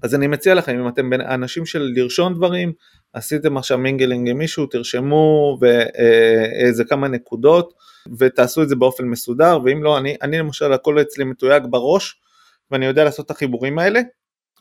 אז 0.01 0.15
אני 0.15 0.27
מציע 0.27 0.53
לכם, 0.53 0.79
אם 0.79 0.87
אתם 0.87 1.13
אנשים 1.13 1.65
של 1.65 1.91
לרשום 1.95 2.33
דברים, 2.33 2.73
עשיתם 3.13 3.57
עכשיו 3.57 3.77
mingling 3.77 4.29
עם 4.29 4.37
מישהו, 4.37 4.65
תרשמו 4.65 5.57
ואיזה 5.61 6.83
כמה 6.85 7.07
נקודות, 7.07 7.73
ותעשו 8.19 8.63
את 8.63 8.69
זה 8.69 8.75
באופן 8.75 9.05
מסודר, 9.05 9.59
ואם 9.63 9.83
לא, 9.83 9.97
אני, 9.97 10.15
אני 10.21 10.39
למשל 10.39 10.73
הכל 10.73 11.01
אצלי 11.01 11.23
מתויג 11.23 11.63
בראש, 11.69 12.21
ואני 12.71 12.85
יודע 12.85 13.03
לעשות 13.03 13.25
את 13.25 13.31
החיבורים 13.31 13.79
האלה. 13.79 14.01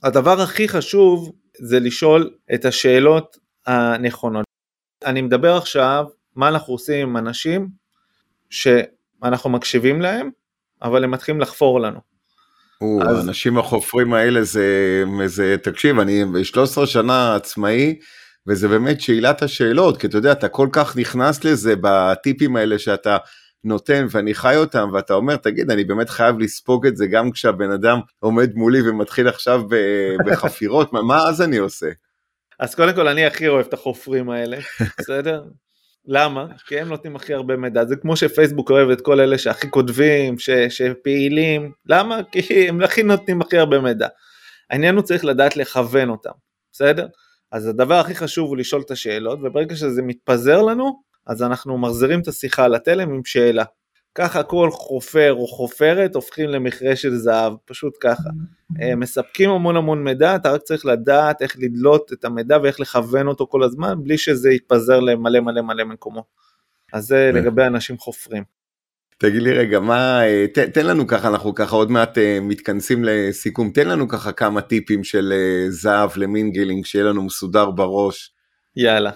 הדבר 0.02 0.40
הכי 0.40 0.68
חשוב 0.68 1.32
זה 1.58 1.80
לשאול 1.80 2.34
את 2.54 2.64
השאלות 2.64 3.36
הנכונות. 3.66 4.44
אני 5.04 5.22
מדבר 5.22 5.56
עכשיו 5.56 6.04
מה 6.36 6.48
אנחנו 6.48 6.74
עושים 6.74 7.08
עם 7.08 7.16
אנשים 7.16 7.68
ש... 8.50 8.68
אנחנו 9.22 9.50
מקשיבים 9.50 10.00
להם, 10.00 10.30
אבל 10.82 11.04
הם 11.04 11.10
מתחילים 11.10 11.40
לחפור 11.40 11.80
לנו. 11.80 12.13
או, 12.80 13.02
אז... 13.02 13.18
האנשים 13.18 13.58
החופרים 13.58 14.14
האלה 14.14 14.42
זה, 14.42 15.04
זה, 15.26 15.56
תקשיב, 15.62 15.98
אני 15.98 16.24
13 16.44 16.86
שנה 16.86 17.36
עצמאי, 17.36 17.98
וזה 18.46 18.68
באמת 18.68 19.00
שאלת 19.00 19.42
השאלות, 19.42 20.00
כי 20.00 20.06
אתה 20.06 20.18
יודע, 20.18 20.32
אתה 20.32 20.48
כל 20.48 20.68
כך 20.72 20.96
נכנס 20.96 21.44
לזה 21.44 21.74
בטיפים 21.80 22.56
האלה 22.56 22.78
שאתה 22.78 23.16
נותן 23.64 24.06
ואני 24.10 24.34
חי 24.34 24.56
אותם, 24.56 24.90
ואתה 24.92 25.14
אומר, 25.14 25.36
תגיד, 25.36 25.70
אני 25.70 25.84
באמת 25.84 26.10
חייב 26.10 26.38
לספוג 26.38 26.86
את 26.86 26.96
זה 26.96 27.06
גם 27.06 27.30
כשהבן 27.30 27.70
אדם 27.70 27.98
עומד 28.18 28.54
מולי 28.54 28.88
ומתחיל 28.88 29.28
עכשיו 29.28 29.62
בחפירות, 30.26 30.92
מה 30.92 31.18
אז 31.28 31.42
אני 31.42 31.56
עושה? 31.56 31.88
אז 32.60 32.74
קודם 32.74 32.94
כל 32.94 33.08
אני 33.08 33.26
הכי 33.26 33.48
אוהב 33.48 33.66
את 33.66 33.74
החופרים 33.74 34.30
האלה, 34.30 34.58
בסדר? 34.98 35.42
למה? 36.06 36.46
כי 36.66 36.80
הם 36.80 36.88
נותנים 36.88 37.16
הכי 37.16 37.34
הרבה 37.34 37.56
מידע, 37.56 37.84
זה 37.84 37.96
כמו 37.96 38.16
שפייסבוק 38.16 38.70
אוהב 38.70 38.90
את 38.90 39.00
כל 39.00 39.20
אלה 39.20 39.38
שהכי 39.38 39.70
כותבים, 39.70 40.38
ש, 40.38 40.50
שפעילים, 40.50 41.72
למה? 41.86 42.20
כי 42.32 42.68
הם 42.68 42.82
הכי 42.82 43.02
נותנים 43.02 43.40
הכי 43.40 43.58
הרבה 43.58 43.80
מידע. 43.80 44.08
העניין 44.70 44.94
הוא 44.94 45.02
צריך 45.02 45.24
לדעת 45.24 45.56
לכוון 45.56 46.10
אותם, 46.10 46.30
בסדר? 46.72 47.06
אז 47.52 47.66
הדבר 47.66 47.94
הכי 47.94 48.14
חשוב 48.14 48.48
הוא 48.48 48.56
לשאול 48.56 48.82
את 48.82 48.90
השאלות, 48.90 49.38
וברגע 49.42 49.76
שזה 49.76 50.02
מתפזר 50.02 50.62
לנו, 50.62 51.02
אז 51.26 51.42
אנחנו 51.42 51.78
מחזירים 51.78 52.20
את 52.20 52.28
השיחה 52.28 52.68
לתלם 52.68 53.10
עם 53.10 53.24
שאלה. 53.24 53.64
ככה 54.14 54.42
כל 54.42 54.70
חופר 54.70 55.32
או 55.32 55.46
חופרת 55.46 56.14
הופכים 56.14 56.48
למכרה 56.48 56.96
של 56.96 57.14
זהב, 57.14 57.52
פשוט 57.64 57.96
ככה. 58.00 58.28
אה, 58.82 58.96
מספקים 58.96 59.50
המון 59.50 59.76
המון 59.76 60.04
מידע, 60.04 60.36
אתה 60.36 60.52
רק 60.52 60.62
צריך 60.62 60.86
לדעת 60.86 61.42
איך 61.42 61.56
לדלות 61.58 62.12
את 62.12 62.24
המידע 62.24 62.58
ואיך 62.62 62.80
לכוון 62.80 63.26
אותו 63.26 63.46
כל 63.46 63.62
הזמן, 63.62 63.94
בלי 64.04 64.18
שזה 64.18 64.50
יתפזר 64.50 65.00
למלא 65.00 65.40
מלא 65.40 65.62
מלא 65.62 65.84
מקומות. 65.84 66.24
אז 66.92 67.06
זה. 67.06 67.30
לגבי 67.34 67.64
אנשים 67.64 67.98
חופרים. 67.98 68.42
תגיד 69.18 69.42
לי 69.42 69.52
רגע, 69.52 69.80
מה, 69.80 70.26
אה, 70.26 70.46
ת, 70.54 70.58
תן 70.58 70.86
לנו 70.86 71.06
ככה, 71.06 71.28
אנחנו 71.28 71.54
ככה 71.54 71.76
עוד 71.76 71.90
מעט 71.90 72.18
uh, 72.18 72.20
מתכנסים 72.42 73.04
לסיכום, 73.04 73.70
תן 73.70 73.88
לנו 73.88 74.08
ככה 74.08 74.32
כמה 74.32 74.60
טיפים 74.60 75.04
של 75.04 75.32
זהב 75.68 76.10
למינגלינג, 76.16 76.84
שיהיה 76.84 77.04
לנו 77.04 77.22
מסודר 77.22 77.70
בראש. 77.70 78.33
יאללה, 78.76 79.10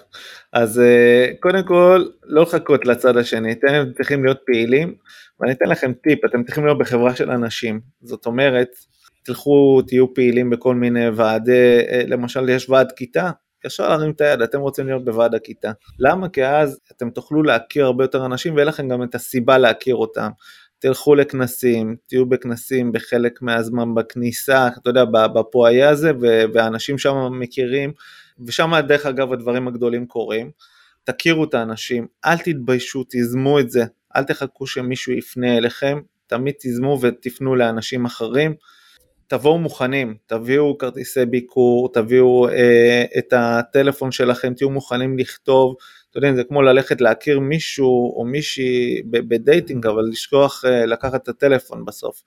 אז 0.53 0.79
uh, 0.79 1.37
קודם 1.40 1.62
כל, 1.64 2.05
לא 2.25 2.42
לחכות 2.42 2.87
לצד 2.87 3.16
השני, 3.16 3.53
אתם 3.53 3.92
צריכים 3.97 4.25
להיות 4.25 4.38
פעילים, 4.47 4.94
ואני 5.40 5.53
אתן 5.53 5.68
לכם 5.68 5.92
טיפ, 5.92 6.25
אתם 6.25 6.44
צריכים 6.44 6.64
להיות 6.64 6.79
בחברה 6.79 7.16
של 7.16 7.31
אנשים, 7.31 7.81
זאת 8.03 8.27
אומרת, 8.27 8.68
תלכו, 9.25 9.83
תהיו 9.87 10.14
פעילים 10.14 10.51
בכל 10.51 10.75
מיני 10.75 11.09
ועדי, 11.09 11.83
למשל 12.07 12.49
יש 12.49 12.71
ועד 12.71 12.92
כיתה, 12.92 13.31
ישר 13.66 13.88
להרים 13.88 14.11
את 14.11 14.21
היד, 14.21 14.42
אתם 14.42 14.61
רוצים 14.61 14.87
להיות 14.87 15.05
בוועד 15.05 15.35
הכיתה. 15.35 15.73
למה? 15.99 16.29
כי 16.29 16.47
אז 16.47 16.81
אתם 16.92 17.11
תוכלו 17.11 17.42
להכיר 17.42 17.85
הרבה 17.85 18.05
יותר 18.05 18.27
אנשים 18.27 18.55
ויהיה 18.55 18.64
לכם 18.64 18.88
גם 18.88 19.03
את 19.03 19.14
הסיבה 19.14 19.59
להכיר 19.59 19.94
אותם. 19.94 20.29
תלכו 20.79 21.14
לכנסים, 21.14 21.97
תהיו 22.07 22.27
בכנסים 22.27 22.92
בחלק 22.92 23.42
מהזמן 23.42 23.94
בכניסה, 23.94 24.68
אתה 24.68 24.90
יודע, 24.90 25.05
בפועיה 25.05 25.90
הזה, 25.90 26.12
והאנשים 26.55 26.99
שם 26.99 27.14
מכירים, 27.33 27.92
ושם 28.46 28.72
דרך 28.88 29.07
אגב 29.07 29.33
הדברים 29.33 29.68
הגדולים 29.68 30.07
קורים. 30.07 30.51
תכירו 31.05 31.44
את 31.44 31.55
האנשים, 31.55 32.07
אל 32.24 32.38
תתביישו, 32.38 33.05
תיזמו 33.05 33.61
את 33.61 33.70
זה, 33.70 33.85
אל 34.16 34.24
תחכו 34.24 34.66
שמישהו 34.66 35.12
יפנה 35.12 35.57
אליכם, 35.57 36.01
תמיד 36.27 36.55
תיזמו 36.55 36.98
ותפנו 37.01 37.57
לאנשים 37.57 38.05
אחרים. 38.05 38.55
תבואו 39.27 39.59
מוכנים, 39.59 40.16
תביאו 40.27 40.79
כרטיסי 40.79 41.27
ביקור, 41.27 41.92
תביאו 41.92 42.48
אה, 42.48 43.05
את 43.18 43.33
הטלפון 43.33 44.12
שלכם, 44.12 44.55
תהיו 44.55 44.70
מוכנים 44.70 45.18
לכתוב, 45.18 45.74
אתה 46.11 46.18
יודע, 46.18 46.35
זה 46.35 46.44
כמו 46.44 46.62
ללכת 46.62 47.01
להכיר 47.01 47.40
מישהו 47.40 48.14
או 48.16 48.24
מישהי 48.24 49.03
בדייטינג, 49.11 49.87
אבל 49.87 50.03
לשכוח 50.11 50.64
אה, 50.64 50.87
לקחת 50.87 51.22
את 51.22 51.29
הטלפון 51.29 51.85
בסוף. 51.85 52.22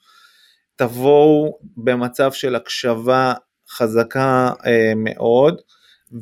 תבואו 0.76 1.60
במצב 1.78 2.32
של 2.32 2.56
הקשבה 2.56 3.34
חזקה 3.70 4.50
אה, 4.66 4.94
מאוד, 4.96 5.62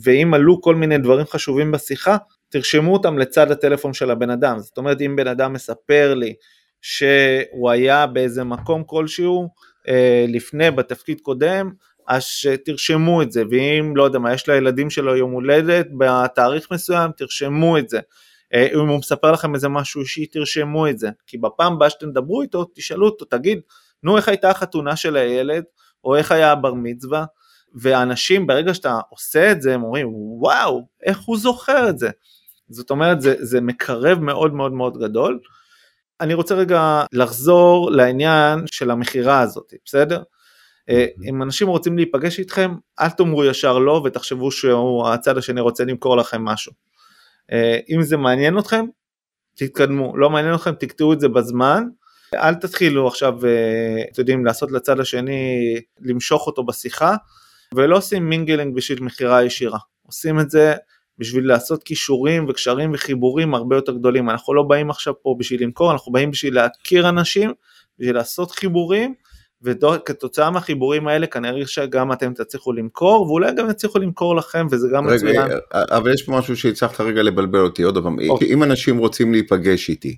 ואם 0.04 0.34
עלו 0.34 0.62
כל 0.62 0.76
מיני 0.76 0.98
דברים 0.98 1.26
חשובים 1.26 1.72
בשיחה, 1.72 2.18
תרשמו 2.50 2.94
אותם 2.94 3.18
לצד 3.18 3.52
הטלפון 3.52 3.94
של 3.94 4.12
הבן 4.12 4.30
אדם. 4.30 4.60
זאת 4.60 4.78
אומרת, 4.78 5.02
אם 5.02 5.16
בן 5.16 5.28
אדם 5.28 5.54
מספר 5.54 6.14
לי 6.14 6.34
שהוא 6.82 7.70
היה 7.70 8.08
באיזה 8.08 8.44
מקום 8.44 8.84
כלשהו, 8.84 9.50
אה, 9.88 10.26
לפני 10.28 10.72
בתפקיד 10.72 11.22
קודם, 11.22 11.72
אז 12.08 12.26
תרשמו 12.66 13.22
את 13.22 13.32
זה, 13.32 13.44
ואם 13.52 13.94
לא 13.96 14.04
יודע 14.04 14.20
מה, 14.20 14.34
יש 14.34 14.50
לילדים 14.50 14.90
שלו 14.90 15.16
יום 15.16 15.32
הולדת 15.32 15.88
בתאריך 15.98 16.72
מסוים, 16.72 17.12
תרשמו 17.18 17.78
את 17.78 17.90
זה. 17.90 18.00
אה, 18.54 18.68
אם 18.74 18.88
הוא 18.88 18.98
מספר 18.98 19.32
לכם 19.32 19.56
איזה 19.56 19.70
משהו 19.70 20.02
אישי, 20.02 20.26
תרשמו 20.26 20.88
את 20.88 21.00
זה. 21.00 21.10
כי 21.28 21.38
בפעם 21.38 21.74
הבאה 21.74 21.90
שאתם 21.90 22.10
תדברו 22.10 22.42
איתו, 22.42 22.66
תשאלו 22.76 23.06
אותו, 23.06 23.26
תגיד, 23.26 23.60
נו 24.04 24.18
איך 24.18 24.28
הייתה 24.28 24.50
החתונה 24.50 24.96
של 24.96 25.18
הילד, 25.18 25.64
או 26.04 26.16
איך 26.16 26.32
היה 26.32 26.52
הבר 26.52 26.74
מצווה, 26.74 27.26
ואנשים 27.76 28.48
ברגע 28.48 28.74
שאתה 28.74 29.00
עושה 29.10 29.52
את 29.52 29.62
זה, 29.62 29.74
הם 29.74 29.84
אומרים, 29.84 30.08
וואו, 30.14 30.88
איך 31.04 31.20
הוא 31.20 31.38
זוכר 31.38 31.90
את 31.90 32.00
זה. 32.00 32.10
זאת 32.70 32.90
אומרת, 32.90 33.22
זה, 33.22 33.36
זה 33.40 33.62
מקרב 33.62 34.20
מאוד 34.20 34.54
מאוד 34.54 34.72
מאוד 34.72 34.98
גדול. 34.98 35.40
אני 36.22 36.34
רוצה 36.34 36.56
רגע 36.56 37.04
לחזור 37.14 37.92
לעניין 37.92 38.60
של 38.72 38.92
המכירה 38.92 39.40
הזאת, 39.40 39.74
בסדר? 39.86 40.24
אה, 40.90 41.06
אם 41.30 41.44
אנשים 41.44 41.68
רוצים 41.68 41.98
להיפגש 41.98 42.40
איתכם, 42.40 42.76
אל 43.00 43.10
תאמרו 43.10 43.46
ישר 43.46 43.80
לא 43.80 44.02
ותחשבו 44.06 44.52
שהצד 44.52 45.38
השני 45.38 45.62
רוצה 45.62 45.84
למכור 45.84 46.18
לכם 46.18 46.46
משהו. 46.46 46.72
אה, 47.52 47.80
אם 47.90 48.02
זה 48.02 48.18
מעניין 48.18 48.60
אתכם, 48.60 48.86
תתקדמו, 49.56 50.18
לא 50.18 50.30
מעניין 50.30 50.56
אתכם, 50.56 50.74
תקטעו 50.74 51.14
את 51.14 51.20
זה 51.20 51.28
בזמן, 51.28 51.84
אל 52.36 52.56
תתחילו 52.56 53.08
עכשיו, 53.08 53.46
אה, 53.46 54.04
אתם 54.12 54.22
יודעים, 54.22 54.46
לעשות 54.46 54.72
לצד 54.72 55.00
השני, 55.00 55.76
למשוך 56.02 56.48
אותו 56.48 56.64
בשיחה, 56.64 57.16
ולא 57.76 57.98
עושים 57.98 58.30
mingling 58.30 58.76
בשביל 58.76 59.04
מכירה 59.04 59.44
ישירה, 59.44 59.80
עושים 60.06 60.40
את 60.40 60.50
זה 60.50 60.74
בשביל 61.18 61.48
לעשות 61.48 61.84
קישורים 61.84 62.46
וקשרים 62.50 62.92
וחיבורים 62.94 63.56
הרבה 63.56 63.76
יותר 63.76 63.92
גדולים. 63.92 64.30
אנחנו 64.30 64.54
לא 64.54 64.64
באים 64.64 64.90
עכשיו 64.90 65.14
פה 65.22 65.36
בשביל 65.40 65.64
למכור, 65.64 65.92
אנחנו 65.92 66.12
באים 66.12 66.32
בשביל 66.32 66.56
להכיר 66.56 67.10
אנשים, 67.10 67.54
בשביל 68.00 68.16
לעשות 68.16 68.52
חיבורים, 68.52 69.14
וכתוצאה 69.62 70.52
מהחיבורים 70.52 71.08
האלה 71.08 71.28
כנראה 71.28 71.68
שגם 71.68 72.12
אתם 72.12 72.34
תצליחו 72.34 72.74
למכור, 72.74 73.28
ואולי 73.28 73.52
גם 73.56 73.70
יצליחו 73.70 74.00
למכור 74.00 74.36
לכם, 74.36 74.68
וזה 74.72 74.88
גם 74.94 75.08
מצוין. 75.08 75.42
רגע, 75.42 75.58
אבל 75.74 76.14
יש 76.14 76.24
פה 76.24 76.32
משהו 76.32 76.58
שהצלחת 76.58 77.02
רגע 77.02 77.24
לבלבל 77.24 77.60
אותי 77.60 77.84
עוד 77.84 78.04
פעם, 78.04 78.18
אוקיי. 78.30 78.54
אם 78.54 78.64
אנשים 78.64 78.98
רוצים 78.98 79.32
להיפגש 79.32 79.90
איתי, 79.90 80.18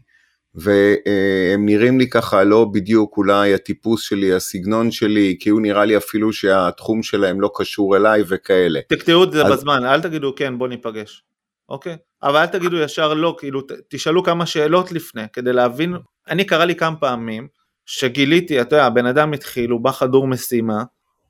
והם 0.55 1.65
נראים 1.65 1.99
לי 1.99 2.09
ככה 2.09 2.43
לא 2.43 2.65
בדיוק 2.65 3.17
אולי 3.17 3.53
הטיפוס 3.53 4.01
שלי, 4.01 4.33
הסגנון 4.33 4.91
שלי, 4.91 5.37
כי 5.39 5.49
הוא 5.49 5.61
נראה 5.61 5.85
לי 5.85 5.97
אפילו 5.97 6.33
שהתחום 6.33 7.03
שלהם 7.03 7.41
לא 7.41 7.51
קשור 7.55 7.97
אליי 7.97 8.23
וכאלה. 8.27 8.79
תקטעו 8.89 9.23
את 9.23 9.31
זה 9.31 9.45
אז... 9.45 9.51
בזמן, 9.51 9.85
אל 9.85 10.01
תגידו 10.01 10.35
כן 10.35 10.57
בוא 10.57 10.67
ניפגש, 10.67 11.23
אוקיי? 11.69 11.97
אבל 12.23 12.35
אל 12.35 12.45
תגידו 12.45 12.77
ישר 12.77 13.13
לא, 13.13 13.35
כאילו 13.39 13.61
תשאלו 13.89 14.23
כמה 14.23 14.45
שאלות 14.45 14.91
לפני 14.91 15.23
כדי 15.33 15.53
להבין, 15.53 15.95
אני 16.29 16.43
קרה 16.43 16.65
לי 16.65 16.75
כמה 16.75 16.95
פעמים 16.95 17.47
שגיליתי, 17.85 18.61
אתה 18.61 18.75
יודע, 18.75 18.85
הבן 18.85 19.05
אדם 19.05 19.33
התחיל, 19.33 19.71
הוא 19.71 19.81
בא 19.81 19.91
חדור 19.91 20.27
משימה, 20.27 20.83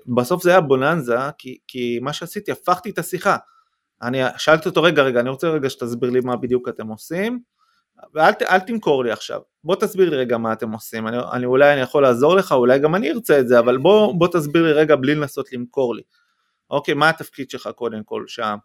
בסוף 0.08 0.44
זה 0.44 0.50
היה 0.50 0.62
בוננזה, 0.62 1.18
כי, 1.38 1.58
כי 1.68 2.00
מה 2.02 2.14
שעשיתי, 2.14 2.52
הפכתי 2.52 2.90
את 2.90 3.00
השיחה. 3.00 3.38
אני 4.02 4.20
שאלתי 4.38 4.70
אותו 4.70 4.84
רגע 4.84 5.04
רגע 5.04 5.20
אני 5.20 5.30
רוצה 5.30 5.50
רגע 5.50 5.70
שתסביר 5.70 6.10
לי 6.10 6.20
מה 6.20 6.36
בדיוק 6.36 6.70
אתם 6.70 6.88
עושים 6.88 7.40
ואל 8.14 8.32
אל 8.50 8.60
תמכור 8.60 9.04
לי 9.04 9.12
עכשיו, 9.12 9.40
בוא 9.64 9.76
תסביר 9.76 10.10
לי 10.10 10.16
רגע 10.16 10.38
מה 10.38 10.54
אתם 10.54 10.72
עושים, 10.72 11.08
אני, 11.08 11.18
אני 11.32 11.46
אולי 11.46 11.74
אני 11.74 11.82
יכול 11.82 12.04
לעזור 12.04 12.36
לך, 12.36 12.52
אולי 12.52 12.80
גם 12.80 12.96
אני 12.96 13.12
ארצה 13.12 13.40
את 13.40 13.48
זה, 13.48 13.60
אבל 13.60 13.78
בוא, 13.78 14.14
בוא 14.20 14.28
תסביר 14.28 14.64
לי 14.64 14.74
רגע 14.74 14.96
בלי 14.96 15.16
לנסות 15.16 15.54
למכור 15.54 15.96
לי. 15.96 16.02
אוקיי, 16.70 16.94
מה 16.94 17.10
התפקיד 17.10 17.50
שלך 17.50 17.70
קודם 17.76 18.04
כל 18.04 18.24
שם, 18.28 18.56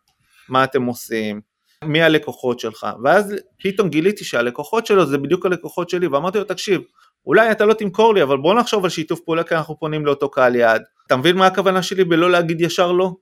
מה 0.49 0.65
אתם 0.65 0.83
עושים, 0.83 1.41
מי 1.85 2.03
הלקוחות 2.03 2.61
שלך, 2.61 2.87
ואז 3.05 3.35
פתאום 3.63 3.89
גיליתי 3.89 4.25
שהלקוחות 4.25 4.87
שלו 4.87 5.07
זה 5.07 5.19
בדיוק 5.19 5.47
הלקוחות 5.47 5.91
שלי, 5.91 6.07
ואמרתי 6.07 6.39
לו 6.39 6.45
תקשיב, 6.45 6.83
אולי 7.27 7.51
אתה 7.51 7.65
לא 7.65 7.75
תמכור 7.75 8.15
לי, 8.15 8.23
אבל 8.23 8.37
בוא 8.37 8.55
נחשוב 8.55 8.85
על 8.85 8.91
שיתוף 8.91 9.21
פעולה 9.21 9.45
כי 9.45 9.55
אנחנו 9.55 9.79
פונים 9.79 10.07
לאותו 10.07 10.31
קהל 10.31 10.57
יעד. 10.57 10.83
אתה 11.07 11.17
מבין 11.17 11.37
מה 11.37 11.47
הכוונה 11.47 11.83
שלי 11.83 12.05
בלא 12.05 12.31
להגיד 12.31 12.61
ישר 12.61 12.93
לא? 12.93 13.13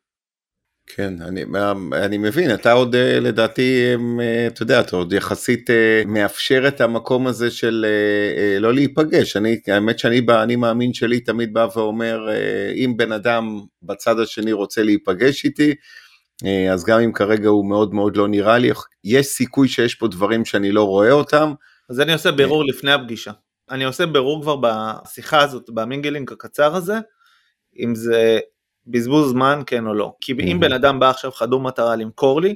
כן, 0.87 1.14
אני, 1.23 1.44
אני 1.92 2.18
מבין, 2.18 2.55
אתה 2.55 2.73
עוד 2.73 2.94
אה, 2.94 3.20
לדעתי, 3.20 3.94
אה, 4.20 4.47
אתה 4.47 4.62
יודע, 4.62 4.81
אתה 4.81 4.97
עוד 4.97 5.12
יחסית 5.12 5.70
אה, 5.70 6.03
מאפשר 6.07 6.64
את 6.68 6.81
המקום 6.81 7.27
הזה 7.27 7.51
של 7.51 7.87
לא 8.61 8.75
להיפגש. 8.75 9.37
אני, 9.37 9.61
האמת 9.66 9.99
שאני 9.99 10.20
אני 10.42 10.57
מאמין 10.57 10.94
שלי 10.94 11.20
תמיד 11.20 11.53
בא 11.53 11.66
ואומר, 11.77 12.29
אם 12.75 12.94
בן 12.97 13.12
אדם 13.12 13.61
בצד 13.83 14.18
השני 14.18 14.53
רוצה 14.53 14.83
להיפגש 14.83 15.44
איתי, 15.44 15.75
אז 16.73 16.85
גם 16.85 17.01
אם 17.01 17.12
כרגע 17.12 17.49
הוא 17.49 17.68
מאוד 17.68 17.94
מאוד 17.94 18.16
לא 18.16 18.29
נראה 18.29 18.59
לי, 18.59 18.70
יש 19.05 19.27
סיכוי 19.27 19.68
שיש 19.68 19.94
פה 19.94 20.09
דברים 20.09 20.44
שאני 20.44 20.73
לא 20.73 20.85
רואה 20.85 21.11
אותם. 21.11 21.53
אז 21.90 22.01
אני 22.01 22.12
עושה 22.12 22.33
בירור 22.33 22.64
לפני 22.64 22.92
הפגישה. 22.92 23.33
אני 23.70 23.85
עושה 23.85 24.07
בירור 24.07 24.42
כבר 24.42 24.57
בשיחה 24.57 25.42
הזאת, 25.42 25.70
במינגלינג 25.70 26.33
הקצר 26.33 26.75
הזה, 26.75 26.94
אם 27.79 27.94
זה 27.94 28.38
בזבוז 28.87 29.31
זמן 29.31 29.62
כן 29.66 29.87
או 29.87 29.94
לא. 29.94 30.14
כי 30.20 30.33
אם 30.33 30.61
בן 30.61 30.73
אדם 30.73 31.01
בא 31.01 31.11
עכשיו 31.11 31.33
חדור 31.33 31.61
מטרה 31.61 31.97
למכור 31.97 32.40
לי, 32.40 32.55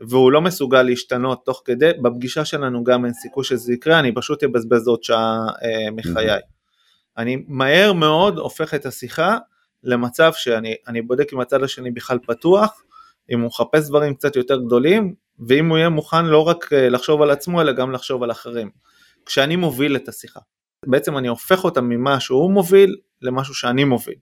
והוא 0.00 0.32
לא 0.32 0.40
מסוגל 0.40 0.82
להשתנות 0.82 1.44
תוך 1.44 1.62
כדי, 1.64 1.90
בפגישה 2.02 2.44
שלנו 2.44 2.84
גם 2.84 3.04
אין 3.04 3.14
סיכוי 3.14 3.44
שזה 3.44 3.72
יקרה, 3.72 3.98
אני 3.98 4.14
פשוט 4.14 4.44
אבזבז 4.44 4.88
עוד 4.88 5.02
שעה 5.02 5.46
אה, 5.62 5.90
מחיי. 5.90 6.38
אני 7.18 7.44
מהר 7.48 7.92
מאוד 7.92 8.38
הופך 8.38 8.74
את 8.74 8.86
השיחה 8.86 9.38
למצב 9.82 10.32
שאני 10.34 11.02
בודק 11.02 11.32
אם 11.32 11.40
הצד 11.40 11.62
השני 11.62 11.90
בכלל 11.90 12.18
פתוח, 12.18 12.82
אם 13.30 13.40
הוא 13.40 13.46
מחפש 13.46 13.88
דברים 13.88 14.14
קצת 14.14 14.36
יותר 14.36 14.60
גדולים, 14.60 15.14
ואם 15.48 15.68
הוא 15.68 15.78
יהיה 15.78 15.88
מוכן 15.88 16.24
לא 16.24 16.48
רק 16.48 16.72
אה, 16.72 16.88
לחשוב 16.88 17.22
על 17.22 17.30
עצמו, 17.30 17.60
אלא 17.60 17.72
גם 17.72 17.92
לחשוב 17.92 18.22
על 18.22 18.30
אחרים. 18.30 18.70
כשאני 19.26 19.56
מוביל 19.56 19.96
את 19.96 20.08
השיחה. 20.08 20.40
בעצם 20.86 21.18
אני 21.18 21.28
הופך 21.28 21.64
אותה 21.64 21.80
ממה 21.80 22.20
שהוא 22.20 22.50
מוביל 22.50 22.96
למשהו 23.22 23.54
שאני 23.54 23.84
מוביל. 23.84 24.14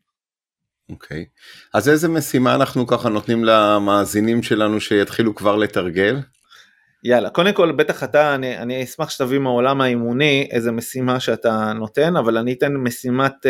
אוקיי, 0.92 1.24
okay. 1.28 1.68
אז 1.74 1.88
איזה 1.88 2.08
משימה 2.08 2.54
אנחנו 2.54 2.86
ככה 2.86 3.08
נותנים 3.08 3.44
למאזינים 3.44 4.42
שלנו 4.42 4.80
שיתחילו 4.80 5.34
כבר 5.34 5.56
לתרגל? 5.56 6.20
יאללה, 7.04 7.30
קודם 7.30 7.52
כל 7.52 7.72
בטח 7.72 8.04
אתה, 8.04 8.34
אני, 8.34 8.58
אני 8.58 8.84
אשמח 8.84 9.10
שתביא 9.10 9.38
מהעולם 9.38 9.80
האימוני 9.80 10.48
איזה 10.50 10.72
משימה 10.72 11.20
שאתה 11.20 11.72
נותן, 11.72 12.16
אבל 12.16 12.38
אני 12.38 12.52
אתן 12.52 12.72
משימת 12.72 13.46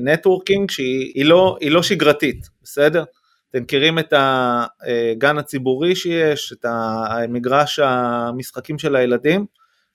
נטוורקינג 0.00 0.70
uh, 0.70 0.72
uh, 0.72 0.74
שהיא 0.74 1.24
לא, 1.24 1.56
לא 1.70 1.82
שגרתית, 1.82 2.46
בסדר? 2.62 3.04
אתם 3.50 3.62
מכירים 3.62 3.98
את 3.98 4.12
הגן 4.16 5.38
הציבורי 5.38 5.96
שיש, 5.96 6.52
את 6.52 6.64
המגרש 6.68 7.78
המשחקים 7.78 8.78
של 8.78 8.96
הילדים? 8.96 9.46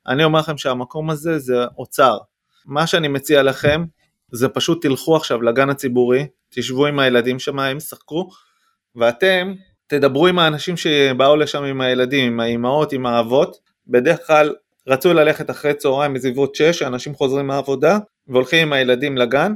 אני 0.07 0.23
אומר 0.23 0.39
לכם 0.39 0.57
שהמקום 0.57 1.09
הזה 1.09 1.39
זה 1.39 1.65
אוצר. 1.77 2.17
מה 2.65 2.87
שאני 2.87 3.07
מציע 3.07 3.43
לכם 3.43 3.83
זה 4.31 4.49
פשוט 4.49 4.85
תלכו 4.85 5.15
עכשיו 5.15 5.41
לגן 5.41 5.69
הציבורי, 5.69 6.27
תשבו 6.51 6.85
עם 6.85 6.99
הילדים 6.99 7.39
שם, 7.39 7.59
הם 7.59 7.77
ישחקו, 7.77 8.29
ואתם 8.95 9.53
תדברו 9.87 10.27
עם 10.27 10.39
האנשים 10.39 10.77
שבאו 10.77 11.35
לשם 11.35 11.63
עם 11.63 11.81
הילדים, 11.81 12.33
עם 12.33 12.39
האימהות, 12.39 12.93
עם 12.93 13.05
האבות, 13.05 13.57
בדרך 13.87 14.27
כלל 14.27 14.55
רצו 14.87 15.13
ללכת 15.13 15.49
אחרי 15.49 15.73
צהריים 15.73 16.13
בסביבות 16.13 16.55
6, 16.55 16.81
האנשים 16.81 17.15
חוזרים 17.15 17.47
מהעבודה 17.47 17.97
והולכים 18.27 18.67
עם 18.67 18.73
הילדים 18.73 19.17
לגן. 19.17 19.53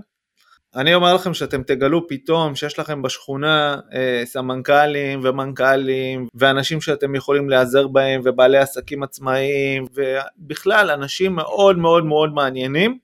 אני 0.76 0.96
אומר 0.96 1.14
לכם 1.14 1.34
שאתם 1.34 1.64
תגלו 1.64 2.08
פתאום 2.08 2.56
שיש 2.56 2.80
לכם 2.80 3.02
בשכונה 3.02 3.80
אה, 3.94 4.22
סמנכ"לים 4.26 5.20
ומנכ"לים 5.24 6.28
ואנשים 6.34 6.82
שאתם 6.82 7.16
יכולים 7.16 7.50
להיעזר 7.50 7.88
בהם 7.88 8.22
ובעלי 8.24 8.58
עסקים 8.58 9.04
עצמאיים 9.04 9.86
ובכלל 9.94 10.92
אנשים 10.92 11.36
מאוד 11.36 11.78
מאוד 11.78 12.06
מאוד 12.06 12.34
מעניינים 12.34 12.98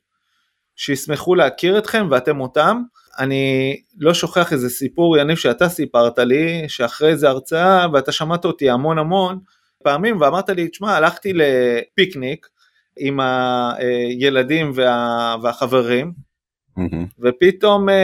שישמחו 0.76 1.36
להכיר 1.36 1.78
אתכם 1.78 2.08
ואתם 2.12 2.42
אותם. 2.42 2.82
אני 3.20 3.76
לא 3.98 4.14
שוכח 4.14 4.54
איזה 4.54 4.70
סיפור 4.70 5.18
יניב 5.18 5.38
שאתה 5.38 5.70
סיפרת 5.70 6.20
לי, 6.20 6.66
שאחרי 6.68 7.10
איזה 7.10 7.30
הרצאה, 7.30 7.88
ואתה 7.94 8.12
שמעת 8.12 8.46
אותי 8.46 8.70
המון 8.70 8.98
המון 8.98 9.40
פעמים, 9.84 10.22
ואמרת 10.22 10.50
לי, 10.50 10.68
תשמע, 10.68 10.96
הלכתי 10.96 11.34
לפיקניק 11.34 12.48
עם 12.98 13.20
הילדים 13.20 14.72
וה, 14.76 15.36
והחברים, 15.42 16.14
mm-hmm. 16.80 16.96
ופתאום 17.20 17.90
אה, 17.90 17.96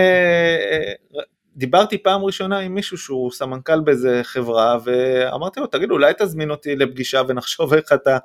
אה, 0.72 1.22
דיברתי 1.56 1.98
פעם 1.98 2.24
ראשונה 2.24 2.60
עם 2.60 2.76
מישהו 2.76 2.98
שהוא 2.98 3.32
סמנכ"ל 3.32 3.80
באיזה 3.80 4.22
חברה, 4.24 4.78
ואמרתי 4.84 5.60
לו, 5.60 5.67
תגיד, 5.67 5.91
אולי 5.91 6.13
תזמין 6.17 6.52
אותי 6.52 6.76
לפגישה 6.76 7.22
ונחשוב 7.28 7.74
איך 7.74 7.93
אתה, 7.93 8.17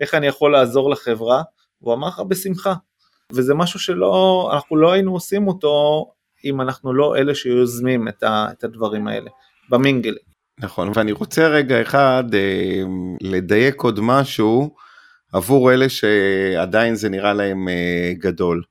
איך 0.00 0.14
אני 0.14 0.26
יכול 0.26 0.52
לעזור 0.52 0.90
לחברה, 0.90 1.42
והוא 1.82 1.94
אמר 1.94 2.08
לך, 2.08 2.20
בשמחה. 2.20 2.74
וזה 3.32 3.54
משהו 3.54 3.80
שלא, 3.80 4.50
אנחנו 4.54 4.76
לא 4.76 4.92
היינו 4.92 5.12
עושים 5.12 5.48
אותו 5.48 6.06
אם 6.44 6.60
אנחנו 6.60 6.92
לא 6.92 7.16
אלה 7.16 7.34
שיוזמים 7.34 8.08
את, 8.08 8.22
ה, 8.22 8.46
את 8.52 8.64
הדברים 8.64 9.08
האלה, 9.08 9.30
במינגלים. 9.70 10.32
נכון, 10.58 10.92
ואני 10.94 11.12
רוצה 11.12 11.48
רגע 11.48 11.82
אחד 11.82 12.24
אה, 12.34 12.82
לדייק 13.20 13.80
עוד 13.80 14.00
משהו 14.02 14.74
עבור 15.32 15.72
אלה 15.72 15.88
שעדיין 15.88 16.94
זה 16.94 17.08
נראה 17.08 17.32
להם 17.32 17.68
אה, 17.68 18.12
גדול. 18.18 18.62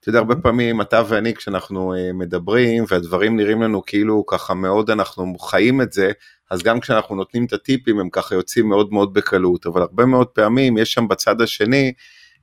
אתה 0.00 0.08
יודע, 0.08 0.18
הרבה 0.18 0.36
פעמים 0.36 0.80
אתה 0.80 1.02
ואני 1.08 1.34
כשאנחנו 1.34 1.94
אה, 1.94 2.12
מדברים 2.12 2.84
והדברים 2.88 3.36
נראים 3.36 3.62
לנו 3.62 3.82
כאילו 3.86 4.26
ככה 4.26 4.54
מאוד 4.54 4.90
אנחנו 4.90 5.38
חיים 5.38 5.80
את 5.80 5.92
זה, 5.92 6.10
אז 6.50 6.62
גם 6.62 6.80
כשאנחנו 6.80 7.16
נותנים 7.16 7.44
את 7.44 7.52
הטיפים 7.52 8.00
הם 8.00 8.10
ככה 8.10 8.34
יוצאים 8.34 8.68
מאוד 8.68 8.92
מאוד 8.92 9.14
בקלות, 9.14 9.66
אבל 9.66 9.80
הרבה 9.80 10.06
מאוד 10.06 10.26
פעמים 10.26 10.78
יש 10.78 10.92
שם 10.92 11.08
בצד 11.08 11.40
השני 11.40 11.92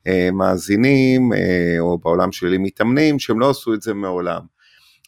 אה, 0.07 0.29
מאזינים, 0.33 1.33
אה, 1.33 1.79
או 1.79 1.97
בעולם 1.97 2.31
שלי 2.31 2.57
מתאמנים, 2.57 3.19
שהם 3.19 3.39
לא 3.39 3.49
עשו 3.49 3.73
את 3.73 3.81
זה 3.81 3.93
מעולם. 3.93 4.41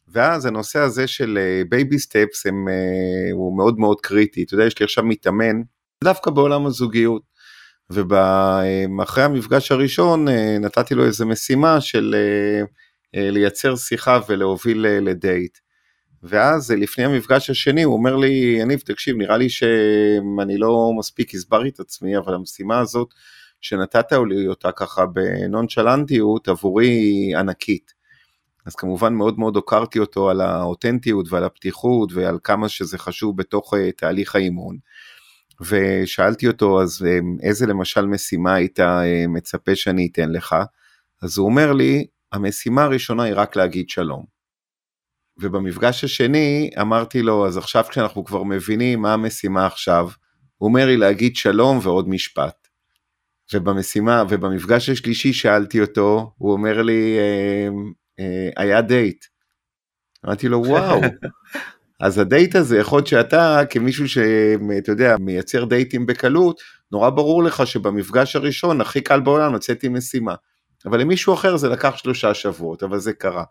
ואז 0.07 0.45
הנושא 0.45 0.79
הזה 0.79 1.07
של 1.07 1.39
baby 1.69 1.95
אה, 1.95 1.99
steps 1.99 2.45
הוא 3.33 3.57
מאוד 3.57 3.79
מאוד 3.79 4.01
קריטי. 4.01 4.43
אתה 4.43 4.53
יודע, 4.53 4.65
יש 4.65 4.79
לי 4.79 4.83
עכשיו 4.83 5.03
מתאמן, 5.03 5.61
דווקא 6.03 6.31
בעולם 6.31 6.65
הזוגיות. 6.65 7.21
ואחרי 7.89 9.23
המפגש 9.23 9.71
הראשון 9.71 10.27
נתתי 10.59 10.95
לו 10.95 11.05
איזה 11.05 11.25
משימה 11.25 11.81
של 11.81 12.15
לייצר 13.13 13.75
שיחה 13.75 14.19
ולהוביל 14.29 14.87
לדייט. 14.87 15.57
ואז 16.23 16.71
לפני 16.71 17.05
המפגש 17.05 17.49
השני 17.49 17.83
הוא 17.83 17.93
אומר 17.93 18.15
לי, 18.15 18.57
יניב 18.61 18.79
תקשיב 18.79 19.17
נראה 19.17 19.37
לי 19.37 19.49
שאני 19.49 20.57
לא 20.57 20.91
מספיק 20.99 21.33
הסברתי 21.35 21.69
את 21.69 21.79
עצמי 21.79 22.17
אבל 22.17 22.33
המשימה 22.33 22.79
הזאת 22.79 23.07
שנתת 23.61 24.11
לי 24.11 24.47
אותה 24.47 24.71
ככה 24.71 25.05
בנונשלנטיות 25.05 26.47
עבורי 26.47 26.87
היא 26.87 27.37
ענקית. 27.37 27.96
אז 28.67 28.75
כמובן 28.75 29.13
מאוד 29.13 29.39
מאוד 29.39 29.55
הוקרתי 29.55 29.99
אותו 29.99 30.29
על 30.29 30.41
האותנטיות 30.41 31.25
ועל 31.29 31.43
הפתיחות 31.43 32.13
ועל 32.13 32.39
כמה 32.43 32.69
שזה 32.69 32.97
חשוב 32.97 33.37
בתוך 33.37 33.73
uh, 33.73 33.77
תהליך 33.97 34.35
האימון. 34.35 34.77
ושאלתי 35.61 36.47
אותו 36.47 36.81
אז 36.81 37.01
uh, 37.01 37.43
איזה 37.43 37.65
למשל 37.65 38.05
משימה 38.05 38.53
היית 38.53 38.79
uh, 38.79 38.83
מצפה 39.27 39.75
שאני 39.75 40.07
אתן 40.11 40.31
לך? 40.31 40.55
אז 41.21 41.37
הוא 41.37 41.45
אומר 41.45 41.73
לי 41.73 42.07
המשימה 42.31 42.83
הראשונה 42.83 43.23
היא 43.23 43.33
רק 43.35 43.55
להגיד 43.55 43.89
שלום. 43.89 44.25
ובמפגש 45.39 46.03
השני 46.03 46.69
אמרתי 46.81 47.21
לו 47.21 47.47
אז 47.47 47.57
עכשיו 47.57 47.85
כשאנחנו 47.89 48.25
כבר 48.25 48.43
מבינים 48.43 49.01
מה 49.01 49.13
המשימה 49.13 49.65
עכשיו, 49.65 50.09
הוא 50.57 50.67
אומר 50.67 50.85
לי 50.85 50.97
להגיד 50.97 51.35
שלום 51.35 51.79
ועוד 51.83 52.09
משפט. 52.09 52.67
ובמשימה, 53.53 54.23
ובמפגש 54.29 54.89
השלישי 54.89 55.33
שאלתי 55.33 55.81
אותו, 55.81 56.31
הוא 56.37 56.51
אומר 56.51 56.81
לי, 56.81 57.17
אה, 57.17 57.23
אה, 57.23 57.69
היה 58.57 58.81
דייט. 58.81 59.25
אמרתי 60.25 60.47
לו, 60.47 60.63
וואו. 60.65 61.01
אז 61.99 62.17
הדייט 62.17 62.55
הזה, 62.55 62.77
יכול 62.77 62.97
להיות 62.97 63.07
שאתה, 63.07 63.61
כמישהו 63.69 64.09
שאתה 64.09 64.91
יודע, 64.91 65.15
מייצר 65.19 65.65
דייטים 65.65 66.05
בקלות, 66.05 66.61
נורא 66.91 67.09
ברור 67.09 67.43
לך 67.43 67.67
שבמפגש 67.67 68.35
הראשון, 68.35 68.81
הכי 68.81 69.01
קל 69.01 69.19
בעולם, 69.19 69.55
לצאת 69.55 69.83
עם 69.83 69.97
משימה. 69.97 70.35
אבל 70.85 71.01
למישהו 71.01 71.33
אחר 71.33 71.57
זה 71.57 71.69
לקח 71.69 71.97
שלושה 71.97 72.33
שבועות, 72.33 72.83
אבל 72.83 72.99
זה 72.99 73.13
קרה. 73.13 73.43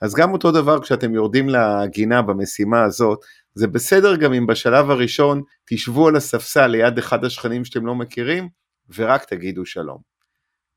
אז 0.00 0.14
גם 0.14 0.32
אותו 0.32 0.52
דבר 0.52 0.80
כשאתם 0.82 1.14
יורדים 1.14 1.48
לגינה 1.48 2.22
במשימה 2.22 2.82
הזאת, 2.82 3.18
זה 3.54 3.66
בסדר 3.66 4.16
גם 4.16 4.32
אם 4.32 4.46
בשלב 4.46 4.90
הראשון 4.90 5.42
תשבו 5.64 6.08
על 6.08 6.16
הספסל 6.16 6.66
ליד 6.66 6.98
אחד 6.98 7.24
השכנים 7.24 7.64
שאתם 7.64 7.86
לא 7.86 7.94
מכירים, 7.94 8.48
ורק 8.94 9.24
תגידו 9.24 9.66
שלום. 9.66 9.98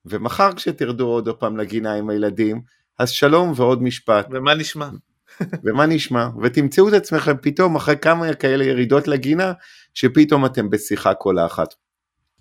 ומחר 0.05 0.53
כשתרדו 0.53 1.07
עוד 1.07 1.29
פעם 1.39 1.57
לגינה 1.57 1.93
עם 1.93 2.09
הילדים, 2.09 2.61
אז 2.99 3.09
שלום 3.09 3.53
ועוד 3.55 3.83
משפט. 3.83 4.27
ומה 4.31 4.53
נשמע? 4.53 4.89
ומה 5.63 5.85
נשמע? 5.85 6.29
ותמצאו 6.41 6.89
את 6.89 6.93
עצמכם 6.93 7.33
פתאום 7.41 7.75
אחרי 7.75 7.95
כמה 8.01 8.33
כאלה 8.33 8.63
ירידות 8.63 9.07
לגינה, 9.07 9.53
שפתאום 9.93 10.45
אתם 10.45 10.69
בשיחה 10.69 11.13
כל 11.13 11.37
האחת. 11.37 11.73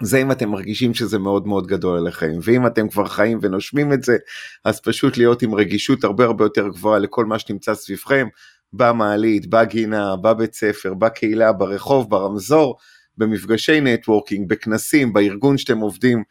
זה 0.02 0.18
אם 0.18 0.32
אתם 0.32 0.48
מרגישים 0.48 0.94
שזה 0.94 1.18
מאוד 1.18 1.46
מאוד 1.46 1.66
גדול 1.66 1.98
עליכם, 1.98 2.32
ואם 2.42 2.66
אתם 2.66 2.88
כבר 2.88 3.06
חיים 3.06 3.38
ונושמים 3.42 3.92
את 3.92 4.02
זה, 4.02 4.16
אז 4.64 4.80
פשוט 4.80 5.16
להיות 5.16 5.42
עם 5.42 5.54
רגישות 5.54 6.04
הרבה 6.04 6.24
הרבה 6.24 6.44
יותר 6.44 6.68
גבוהה 6.68 6.98
לכל 6.98 7.24
מה 7.24 7.38
שנמצא 7.38 7.74
סביבכם, 7.74 8.26
במעלית, 8.72 9.46
בגינה, 9.46 10.16
בבית 10.16 10.54
ספר, 10.54 10.94
בקהילה, 10.94 11.52
ברחוב, 11.52 12.10
ברמזור, 12.10 12.76
במפגשי 13.18 13.80
networking, 13.80 14.48
בכנסים, 14.48 15.12
בארגון 15.12 15.58
שאתם 15.58 15.78
עובדים, 15.78 16.22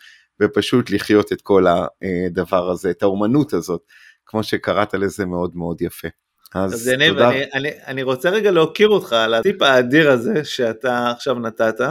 ופשוט 0.42 0.90
לחיות 0.90 1.32
את 1.34 1.42
כל 1.42 1.66
הדבר 1.68 2.70
הזה, 2.70 2.90
את 2.90 3.04
האומנות 3.04 3.54
הזאת, 3.54 3.82
כמו 4.32 4.44
שקראת 4.44 4.94
לזה 4.94 5.26
מאוד 5.26 5.56
מאוד 5.56 5.82
יפה. 5.82 6.08
אז, 6.54 6.74
אז 6.74 6.88
יניב, 6.88 7.14
תודה. 7.14 7.30
אני, 7.30 7.44
אני, 7.54 7.70
אני 7.88 8.04
רוצה 8.04 8.30
רגע 8.30 8.52
להוקיר 8.52 8.90
אותך 8.90 9.14
על 9.14 9.34
הטיפ 9.34 9.62
האדיר 9.62 10.12
הזה 10.12 10.44
שאתה 10.46 11.10
עכשיו 11.12 11.40
נתת, 11.40 11.82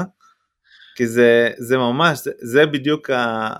כי 0.96 1.06
זה, 1.06 1.50
זה 1.58 1.78
ממש, 1.78 2.18
זה, 2.18 2.30
זה 2.40 2.66
בדיוק 2.66 3.10
ה, 3.10 3.50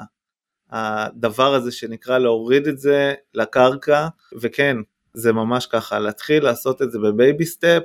הדבר 0.71 1.55
הזה 1.55 1.73
שנקרא 1.73 2.19
להוריד 2.19 2.67
את 2.67 2.79
זה 2.79 3.15
לקרקע, 3.35 4.09
וכן, 4.41 4.77
זה 5.15 5.33
ממש 5.33 5.67
ככה, 5.67 5.99
להתחיל 5.99 6.45
לעשות 6.45 6.83
את 6.83 6.91
זה 6.91 6.99
ב 6.99 7.08
baby 7.08 7.47
step, 7.47 7.83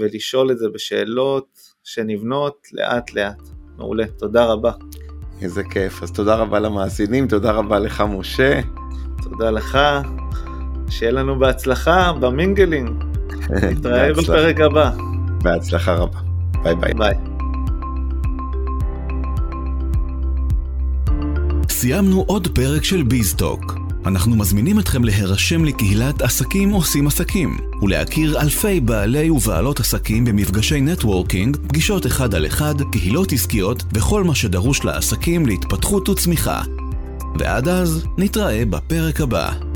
ולשאול 0.00 0.50
את 0.50 0.58
זה 0.58 0.68
בשאלות, 0.74 1.58
שנבנות 1.84 2.66
לאט 2.72 3.12
לאט. 3.12 3.42
מעולה, 3.76 4.06
תודה 4.18 4.44
רבה. 4.44 4.72
איזה 5.42 5.62
כיף, 5.72 6.02
אז 6.02 6.12
תודה 6.12 6.34
רבה 6.34 6.60
למאזינים, 6.60 7.28
תודה 7.28 7.52
רבה 7.52 7.78
לך 7.78 8.04
משה. 8.08 8.60
תודה 9.22 9.50
לך, 9.50 9.78
שיהיה 10.92 11.12
לנו 11.12 11.38
בהצלחה 11.38 12.12
ב 12.20 12.27
mingling. 12.27 12.90
נתראה 13.70 14.12
בפרק 14.12 14.60
הבא. 14.60 14.90
בהצלחה 15.42 15.94
רבה. 15.94 16.18
ביי 16.62 16.74
ביי. 16.74 16.94
ביי. 16.94 17.14
סיימנו 21.68 22.24
עוד 22.26 22.48
פרק 22.48 22.84
של 22.84 23.02
ביזטוק. 23.02 23.78
אנחנו 24.06 24.36
מזמינים 24.36 24.78
אתכם 24.78 25.04
להירשם 25.04 25.64
לקהילת 25.64 26.22
עסקים 26.22 26.70
עושים 26.70 27.06
עסקים, 27.06 27.58
ולהכיר 27.82 28.40
אלפי 28.40 28.80
בעלי 28.80 29.30
ובעלות 29.30 29.80
עסקים 29.80 30.24
במפגשי 30.24 30.80
networking, 30.80 31.56
פגישות 31.56 32.06
אחד 32.06 32.34
על 32.34 32.46
אחד, 32.46 32.74
קהילות 32.92 33.32
עסקיות, 33.32 33.84
וכל 33.94 34.24
מה 34.24 34.34
שדרוש 34.34 34.84
לעסקים 34.84 35.46
להתפתחות 35.46 36.08
וצמיחה. 36.08 36.62
ועד 37.38 37.68
אז, 37.68 38.06
נתראה 38.18 38.64
בפרק 38.64 39.20
הבא. 39.20 39.71